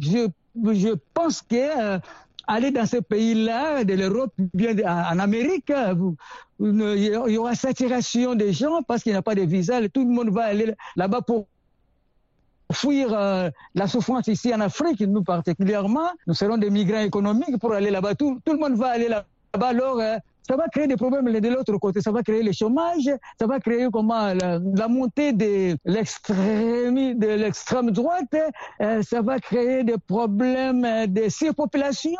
je, 0.00 0.94
pense 1.14 1.42
que 1.42 1.98
aller 2.46 2.70
dans 2.70 2.86
ces 2.86 3.02
pays-là, 3.02 3.84
de 3.84 3.94
l'Europe, 3.94 4.32
bien 4.38 4.76
en 4.84 5.18
Amérique, 5.18 5.72
il 6.60 7.32
y 7.32 7.36
aura 7.36 7.54
saturation 7.54 8.34
des 8.34 8.52
gens 8.52 8.82
parce 8.82 9.02
qu'il 9.02 9.12
n'y 9.12 9.18
a 9.18 9.22
pas 9.22 9.34
de 9.34 9.42
visa. 9.42 9.86
Tout 9.88 10.04
le 10.04 10.10
monde 10.10 10.30
va 10.30 10.44
aller 10.44 10.74
là-bas 10.96 11.22
pour 11.22 11.46
fuir 12.72 13.10
la 13.10 13.86
souffrance 13.86 14.26
ici 14.28 14.54
en 14.54 14.60
Afrique, 14.60 15.00
nous 15.00 15.22
particulièrement. 15.22 16.10
Nous 16.26 16.34
serons 16.34 16.58
des 16.58 16.70
migrants 16.70 17.00
économiques 17.00 17.58
pour 17.58 17.72
aller 17.72 17.90
là-bas. 17.90 18.14
Tout, 18.14 18.40
tout, 18.44 18.52
le 18.52 18.58
monde 18.58 18.74
va 18.74 18.88
aller 18.88 19.08
là-bas. 19.08 19.68
Alors, 19.68 20.00
ça 20.46 20.56
va 20.56 20.68
créer 20.68 20.86
des 20.86 20.96
problèmes 20.96 21.26
de 21.32 21.48
l'autre 21.48 21.76
côté. 21.78 22.00
Ça 22.00 22.12
va 22.12 22.22
créer 22.22 22.42
le 22.42 22.52
chômage, 22.52 23.10
ça 23.38 23.46
va 23.46 23.58
créer 23.60 23.88
comment 23.92 24.32
la, 24.34 24.88
montée 24.88 25.32
de 25.32 25.76
l'extrême 25.84 27.18
de 27.18 27.26
l'extrême 27.26 27.90
droite, 27.90 28.36
euh, 28.80 29.02
ça 29.02 29.20
va 29.20 29.38
créer 29.38 29.82
des 29.84 29.98
problèmes 29.98 31.06
de 31.08 31.28
surpopulation, 31.28 32.12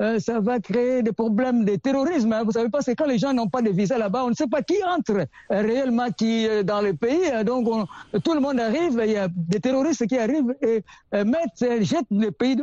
euh, 0.00 0.18
ça 0.18 0.40
va 0.40 0.58
créer 0.58 1.02
des 1.02 1.12
problèmes 1.12 1.64
de 1.64 1.76
terrorisme. 1.76 2.34
Vous 2.44 2.52
savez 2.52 2.70
pas, 2.70 2.80
c'est 2.80 2.96
quand 2.96 3.06
les 3.06 3.18
gens 3.18 3.32
n'ont 3.32 3.48
pas 3.48 3.62
de 3.62 3.70
visa 3.70 3.98
là-bas, 3.98 4.24
on 4.24 4.30
ne 4.30 4.34
sait 4.34 4.46
pas 4.46 4.62
qui 4.62 4.76
entre 4.84 5.26
réellement 5.50 6.10
qui 6.10 6.46
dans 6.64 6.80
le 6.80 6.94
pays. 6.94 7.44
Donc 7.44 7.68
on, 7.68 7.86
tout 8.20 8.34
le 8.34 8.40
monde 8.40 8.58
arrive, 8.60 9.00
il 9.04 9.12
y 9.12 9.16
a 9.16 9.28
des 9.28 9.60
terroristes 9.60 10.06
qui 10.06 10.18
arrivent 10.18 10.54
et 10.62 10.82
euh, 11.14 11.24
mettent, 11.24 11.82
jettent 11.82 12.06
les 12.10 12.30
pays 12.30 12.56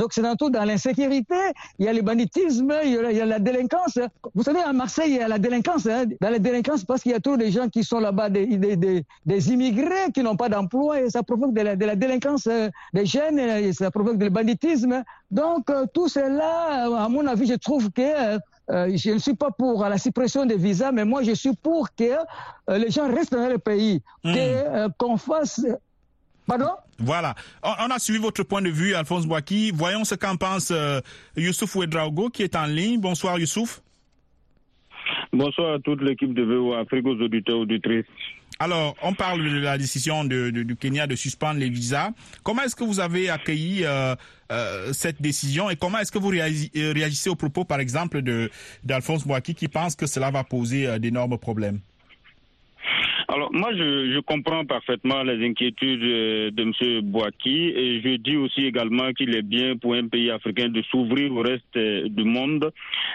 occidentaux 0.00 0.50
dans 0.50 0.64
l'insécurité. 0.64 1.34
Il 1.78 1.86
y 1.86 1.88
a 1.88 1.92
le 1.92 2.02
il 2.08 3.16
y 3.16 3.20
a, 3.20 3.26
la 3.26 3.38
délinquance. 3.38 3.98
Savez, 4.52 4.64
à 4.64 4.72
Marseille, 4.72 5.10
il 5.12 5.16
y 5.16 5.20
a 5.20 5.28
la 5.28 5.38
délinquance. 5.38 5.86
Hein, 5.86 6.04
dans 6.20 6.30
la 6.30 6.38
délinquance, 6.38 6.84
parce 6.84 7.02
qu'il 7.02 7.12
y 7.12 7.14
a 7.14 7.20
trop 7.20 7.36
de 7.36 7.46
gens 7.46 7.68
qui 7.68 7.84
sont 7.84 8.00
là-bas, 8.00 8.30
des, 8.30 8.46
des, 8.46 8.76
des, 8.76 9.04
des, 9.26 9.52
immigrés 9.52 10.12
qui 10.14 10.22
n'ont 10.22 10.36
pas 10.36 10.48
d'emploi, 10.48 11.00
et 11.00 11.10
ça 11.10 11.22
provoque 11.22 11.54
de 11.54 11.60
la, 11.62 11.76
de 11.76 11.84
la 11.84 11.96
délinquance 11.96 12.46
euh, 12.46 12.68
des 12.94 13.06
jeunes, 13.06 13.38
et 13.38 13.72
ça 13.72 13.90
provoque 13.90 14.18
du 14.18 14.30
banditisme. 14.30 15.02
Donc, 15.30 15.70
euh, 15.70 15.86
tout 15.92 16.08
cela, 16.08 17.04
à 17.04 17.08
mon 17.08 17.26
avis, 17.26 17.46
je 17.46 17.54
trouve 17.54 17.90
que 17.90 18.02
euh, 18.02 18.38
je 18.68 19.12
ne 19.12 19.18
suis 19.18 19.34
pas 19.34 19.50
pour 19.50 19.84
la 19.84 19.98
suppression 19.98 20.44
des 20.46 20.56
visas, 20.56 20.92
mais 20.92 21.04
moi, 21.04 21.22
je 21.22 21.32
suis 21.32 21.54
pour 21.54 21.88
que 21.94 22.12
les 22.68 22.90
gens 22.90 23.08
restent 23.12 23.32
dans 23.32 23.48
le 23.48 23.58
pays, 23.58 24.02
mmh. 24.24 24.32
qu'on 24.98 25.16
fasse 25.16 25.64
Pardon? 26.48 26.70
Voilà. 26.98 27.34
On, 27.62 27.74
on, 27.80 27.90
a 27.90 27.98
suivi 27.98 28.18
votre 28.18 28.42
point 28.42 28.62
de 28.62 28.70
vue, 28.70 28.94
Alphonse 28.94 29.26
Boaki. 29.26 29.70
Voyons 29.70 30.04
ce 30.04 30.14
qu'en 30.14 30.36
pense 30.36 30.70
euh, 30.70 31.00
Youssouf 31.36 31.76
Ouedraogo, 31.76 32.30
qui 32.30 32.42
est 32.42 32.56
en 32.56 32.64
ligne. 32.64 32.98
Bonsoir, 32.98 33.38
Youssouf. 33.38 33.82
Bonsoir 35.32 35.74
à 35.74 35.78
toute 35.78 36.02
l'équipe 36.02 36.32
de 36.32 36.42
VO 36.42 36.74
Afrique, 36.74 37.06
aux 37.06 37.20
auditeurs 37.20 37.58
auditrices. 37.58 38.06
Alors, 38.60 38.96
on 39.02 39.14
parle 39.14 39.44
de 39.44 39.58
la 39.60 39.78
décision 39.78 40.24
de, 40.24 40.50
de, 40.50 40.62
du 40.64 40.74
Kenya 40.74 41.06
de 41.06 41.14
suspendre 41.14 41.60
les 41.60 41.68
visas. 41.68 42.10
Comment 42.42 42.62
est-ce 42.62 42.74
que 42.74 42.82
vous 42.82 42.98
avez 42.98 43.30
accueilli 43.30 43.84
euh, 43.84 44.16
euh, 44.50 44.92
cette 44.92 45.22
décision 45.22 45.70
et 45.70 45.76
comment 45.76 45.98
est-ce 45.98 46.10
que 46.10 46.18
vous 46.18 46.28
réagissez 46.30 47.30
aux 47.30 47.36
propos, 47.36 47.64
par 47.64 47.78
exemple, 47.78 48.20
d'Alphonse 48.82 49.26
Boaki 49.26 49.54
qui 49.54 49.68
pense 49.68 49.94
que 49.94 50.06
cela 50.06 50.30
va 50.30 50.42
poser 50.42 50.88
euh, 50.88 50.98
d'énormes 50.98 51.38
problèmes? 51.38 51.80
Alors 53.30 53.52
moi, 53.52 53.70
je, 53.74 54.12
je, 54.14 54.20
comprends 54.20 54.64
parfaitement 54.64 55.22
les 55.22 55.46
inquiétudes 55.46 56.00
de 56.00 56.62
M. 56.62 57.00
Boaki 57.02 57.68
et 57.76 58.00
je 58.00 58.16
dis 58.16 58.36
aussi 58.36 58.64
également 58.64 59.12
qu'il 59.12 59.34
est 59.34 59.42
bien 59.42 59.76
pour 59.76 59.92
un 59.94 60.08
pays 60.08 60.30
africain 60.30 60.70
de 60.70 60.80
s'ouvrir 60.90 61.30
au 61.34 61.42
reste 61.42 61.76
du 61.76 62.24
monde, 62.24 62.72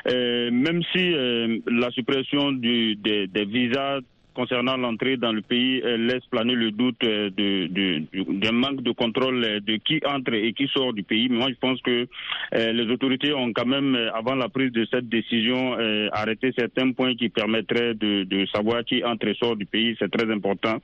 euh, 0.07 0.51
même 0.51 0.83
si 0.91 1.13
euh, 1.13 1.57
la 1.65 1.89
suppression 1.91 2.51
du, 2.51 2.95
des, 2.95 3.25
des 3.25 3.45
visas 3.45 4.01
concernant 4.33 4.77
l'entrée 4.77 5.17
dans 5.17 5.31
le 5.31 5.41
pays 5.41 5.81
laisse 5.81 6.25
planer 6.29 6.53
le 6.55 6.71
doute 6.71 6.99
d'un 7.01 7.29
de, 7.29 7.67
de, 8.13 8.51
manque 8.51 8.81
de 8.81 8.91
contrôle 8.91 9.61
de 9.61 9.75
qui 9.77 9.99
entre 10.05 10.33
et 10.33 10.53
qui 10.53 10.67
sort 10.67 10.93
du 10.93 11.03
pays. 11.03 11.27
Mais 11.29 11.37
moi, 11.37 11.47
je 11.49 11.55
pense 11.55 11.81
que 11.81 12.07
les 12.53 12.91
autorités 12.91 13.33
ont 13.33 13.51
quand 13.53 13.65
même, 13.65 13.95
avant 14.13 14.35
la 14.35 14.49
prise 14.49 14.71
de 14.71 14.85
cette 14.91 15.09
décision, 15.09 15.77
arrêté 16.11 16.53
certains 16.57 16.91
points 16.91 17.15
qui 17.15 17.29
permettraient 17.29 17.93
de, 17.93 18.45
savoir 18.53 18.83
qui 18.83 19.03
entre 19.03 19.27
et 19.27 19.35
sort 19.35 19.55
du 19.55 19.65
pays. 19.65 19.95
C'est 19.99 20.11
très 20.11 20.29
important. 20.31 20.77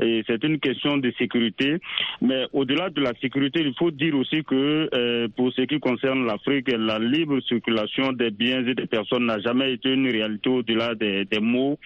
Et 0.00 0.22
c'est 0.26 0.42
une 0.44 0.58
question 0.58 0.96
de 0.96 1.12
sécurité. 1.18 1.78
Mais 2.20 2.46
au-delà 2.52 2.90
de 2.90 3.00
la 3.00 3.12
sécurité, 3.20 3.60
il 3.60 3.74
faut 3.78 3.90
dire 3.90 4.14
aussi 4.16 4.42
que 4.44 5.26
pour 5.36 5.52
ce 5.52 5.62
qui 5.62 5.78
concerne 5.80 6.26
l'Afrique, 6.26 6.70
la 6.76 6.98
libre 6.98 7.40
circulation 7.42 8.12
des 8.12 8.30
biens 8.30 8.64
et 8.66 8.74
des 8.74 8.86
personnes 8.86 9.26
n'a 9.26 9.38
jamais 9.40 9.72
été 9.72 9.92
une 9.92 10.08
réalité 10.08 10.48
au-delà 10.48 10.94
des 10.94 11.26
mots 11.40 11.78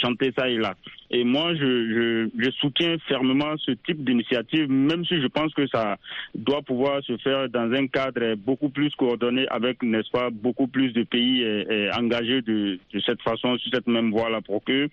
chantés 0.00 0.29
ça 0.36 0.48
et 0.48 0.56
là. 0.56 0.74
Et 1.12 1.24
moi, 1.24 1.54
je, 1.54 2.28
soutiens 2.60 2.96
fermement 3.08 3.56
ce 3.58 3.72
type 3.72 4.04
d'initiative, 4.04 4.70
même 4.70 5.04
si 5.04 5.20
je 5.20 5.26
pense 5.26 5.52
que 5.54 5.66
ça 5.66 5.96
doit 6.34 6.62
pouvoir 6.62 7.02
se 7.02 7.16
faire 7.18 7.48
dans 7.48 7.72
un 7.72 7.86
cadre 7.88 8.34
beaucoup 8.36 8.68
plus 8.68 8.94
coordonné 8.94 9.46
avec, 9.50 9.82
n'est-ce 9.82 10.10
pas, 10.10 10.30
beaucoup 10.30 10.68
plus 10.68 10.92
de 10.92 11.02
pays 11.02 11.42
eh, 11.42 11.90
engagés 11.96 12.42
de, 12.42 12.78
cette 13.04 13.22
façon, 13.22 13.58
sur 13.58 13.72
cette 13.72 13.88
même 13.88 14.10
voie-là, 14.10 14.40
pour 14.40 14.62
que 14.62 14.88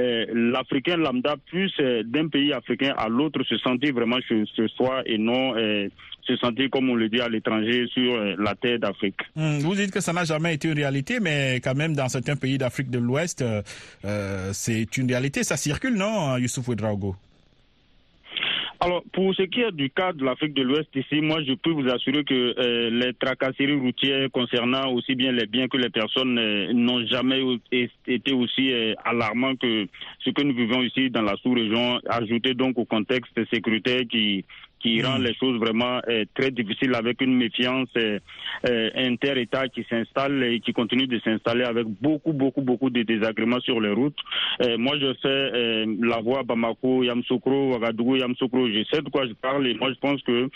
eh, 0.00 0.26
l'Africain 0.32 0.96
lambda 0.96 1.36
puisse, 1.46 1.76
d'un 2.04 2.28
pays 2.28 2.52
africain 2.52 2.92
à 2.96 3.08
l'autre, 3.08 3.44
se 3.44 3.56
sentir 3.58 3.94
vraiment 3.94 4.18
chez, 4.28 4.44
chez 4.56 4.66
soi 4.68 5.02
et 5.06 5.18
non 5.18 5.56
eh, 5.56 5.90
se 6.26 6.36
sentir, 6.36 6.68
comme 6.70 6.90
on 6.90 6.94
le 6.94 7.08
dit 7.08 7.20
à 7.20 7.28
l'étranger, 7.28 7.86
sur 7.92 8.16
la 8.38 8.54
terre 8.54 8.78
d'Afrique. 8.78 9.20
Mmh, 9.36 9.58
vous 9.58 9.74
dites 9.74 9.90
que 9.90 10.00
ça 10.00 10.12
n'a 10.12 10.24
jamais 10.24 10.54
été 10.54 10.68
une 10.68 10.74
réalité, 10.74 11.18
mais 11.20 11.60
quand 11.62 11.74
même, 11.74 11.94
dans 11.94 12.08
certains 12.08 12.36
pays 12.36 12.58
d'Afrique 12.58 12.90
de 12.90 12.98
l'Ouest, 12.98 13.42
euh, 13.42 14.50
c'est 14.52 14.79
une 14.96 15.08
réalité. 15.08 15.44
Ça 15.44 15.56
circule, 15.56 15.94
non, 15.94 16.36
Youssouf 16.36 16.68
Ouedraogo 16.68 17.16
alors, 18.82 19.02
pour 19.12 19.34
ce 19.34 19.42
qui 19.42 19.60
est 19.60 19.72
du 19.72 19.90
cas 19.90 20.14
de 20.14 20.24
l'Afrique 20.24 20.54
de 20.54 20.62
l'Ouest 20.62 20.88
ici, 20.94 21.20
moi, 21.20 21.42
je 21.46 21.52
peux 21.52 21.70
vous 21.70 21.86
assurer 21.90 22.24
que 22.24 22.54
euh, 22.58 22.88
les 22.88 23.12
tracasseries 23.12 23.78
routières 23.78 24.30
concernant 24.32 24.90
aussi 24.92 25.14
bien 25.14 25.32
les 25.32 25.44
biens 25.44 25.68
que 25.68 25.76
les 25.76 25.90
personnes 25.90 26.38
euh, 26.38 26.72
n'ont 26.72 27.04
jamais 27.06 27.42
été 27.70 28.32
aussi 28.32 28.72
euh, 28.72 28.94
alarmants 29.04 29.54
que 29.56 29.86
ce 30.20 30.30
que 30.30 30.40
nous 30.40 30.54
vivons 30.54 30.80
ici 30.80 31.10
dans 31.10 31.20
la 31.20 31.36
sous-région, 31.42 32.00
ajouté 32.08 32.54
donc 32.54 32.78
au 32.78 32.86
contexte 32.86 33.38
sécuritaire 33.52 34.00
qui 34.10 34.46
qui 34.80 35.02
rend 35.02 35.18
les 35.18 35.34
choses 35.34 35.58
vraiment 35.58 36.00
euh, 36.08 36.24
très 36.34 36.50
difficiles 36.50 36.94
avec 36.94 37.20
une 37.20 37.36
méfiance 37.36 37.88
euh, 37.96 38.18
euh, 38.68 38.90
inter-État 38.96 39.68
qui 39.68 39.84
s'installe 39.88 40.42
et 40.42 40.60
qui 40.60 40.72
continue 40.72 41.06
de 41.06 41.20
s'installer 41.20 41.64
avec 41.64 41.86
beaucoup, 42.00 42.32
beaucoup, 42.32 42.62
beaucoup 42.62 42.90
de 42.90 43.02
désagréments 43.02 43.60
sur 43.60 43.80
les 43.80 43.90
routes. 43.90 44.18
moi, 44.78 44.94
je 44.98 45.12
fais 45.22 45.86
la 46.02 46.20
voie 46.20 46.42
Bamako, 46.42 47.04
Yamsoukro, 47.04 47.72
Ouagadougou, 47.72 48.16
Yamsoukro. 48.16 48.68
Je 48.68 48.84
sais 48.90 49.02
de 49.02 49.08
quoi 49.10 49.26
je 49.26 49.32
parle 49.34 49.66
et 49.66 49.74
moi, 49.74 49.90
je 49.92 49.98
pense 49.98 50.22
que 50.22 50.48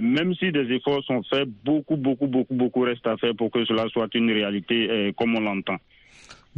même 0.00 0.34
si 0.34 0.50
des 0.52 0.72
efforts 0.72 1.04
sont 1.04 1.22
faits, 1.24 1.48
beaucoup, 1.64 1.96
beaucoup, 1.96 2.26
beaucoup, 2.26 2.54
beaucoup 2.54 2.80
reste 2.80 3.06
à 3.06 3.16
faire 3.16 3.34
pour 3.34 3.50
que 3.50 3.64
cela 3.64 3.86
soit 3.88 4.14
une 4.14 4.30
réalité 4.30 5.12
comme 5.16 5.36
on 5.36 5.40
l'entend. 5.40 5.78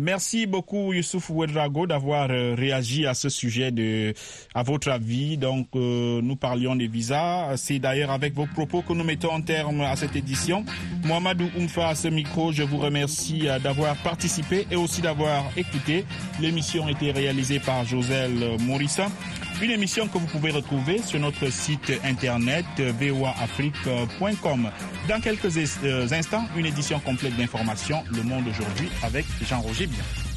Merci 0.00 0.46
beaucoup 0.46 0.92
Youssouf 0.92 1.28
Ouedrago 1.30 1.88
d'avoir 1.88 2.28
euh, 2.30 2.54
réagi 2.56 3.04
à 3.04 3.14
ce 3.14 3.28
sujet 3.28 3.72
de 3.72 4.14
à 4.54 4.62
votre 4.62 4.90
avis. 4.92 5.36
Donc 5.36 5.66
euh, 5.74 6.20
nous 6.22 6.36
parlions 6.36 6.76
des 6.76 6.86
visas. 6.86 7.56
C'est 7.56 7.80
d'ailleurs 7.80 8.12
avec 8.12 8.32
vos 8.32 8.46
propos 8.46 8.82
que 8.82 8.92
nous 8.92 9.02
mettons 9.02 9.32
en 9.32 9.42
terme 9.42 9.80
à 9.80 9.96
cette 9.96 10.14
édition. 10.14 10.64
Mohamedou 11.04 11.50
Oumfa 11.58 11.88
à 11.88 11.94
ce 11.96 12.06
micro, 12.06 12.52
je 12.52 12.62
vous 12.62 12.78
remercie 12.78 13.48
euh, 13.48 13.58
d'avoir 13.58 13.96
participé 13.96 14.68
et 14.70 14.76
aussi 14.76 15.00
d'avoir 15.00 15.46
écouté. 15.56 16.04
L'émission 16.40 16.86
a 16.86 16.92
été 16.92 17.10
réalisée 17.10 17.58
par 17.58 17.84
Joselle 17.84 18.56
Morissa. 18.60 19.08
Une 19.60 19.72
émission 19.72 20.06
que 20.06 20.18
vous 20.18 20.26
pouvez 20.26 20.52
retrouver 20.52 20.98
sur 20.98 21.18
notre 21.18 21.50
site 21.50 21.92
internet 22.04 22.64
voaafrique.com. 22.78 24.70
Dans 25.08 25.20
quelques 25.20 25.56
instants, 26.12 26.44
une 26.56 26.66
édition 26.66 27.00
complète 27.00 27.36
d'informations 27.36 28.04
Le 28.12 28.22
Monde 28.22 28.44
aujourd'hui 28.48 28.88
avec 29.02 29.26
Jean-Roger 29.48 29.88
Bien. 29.88 30.27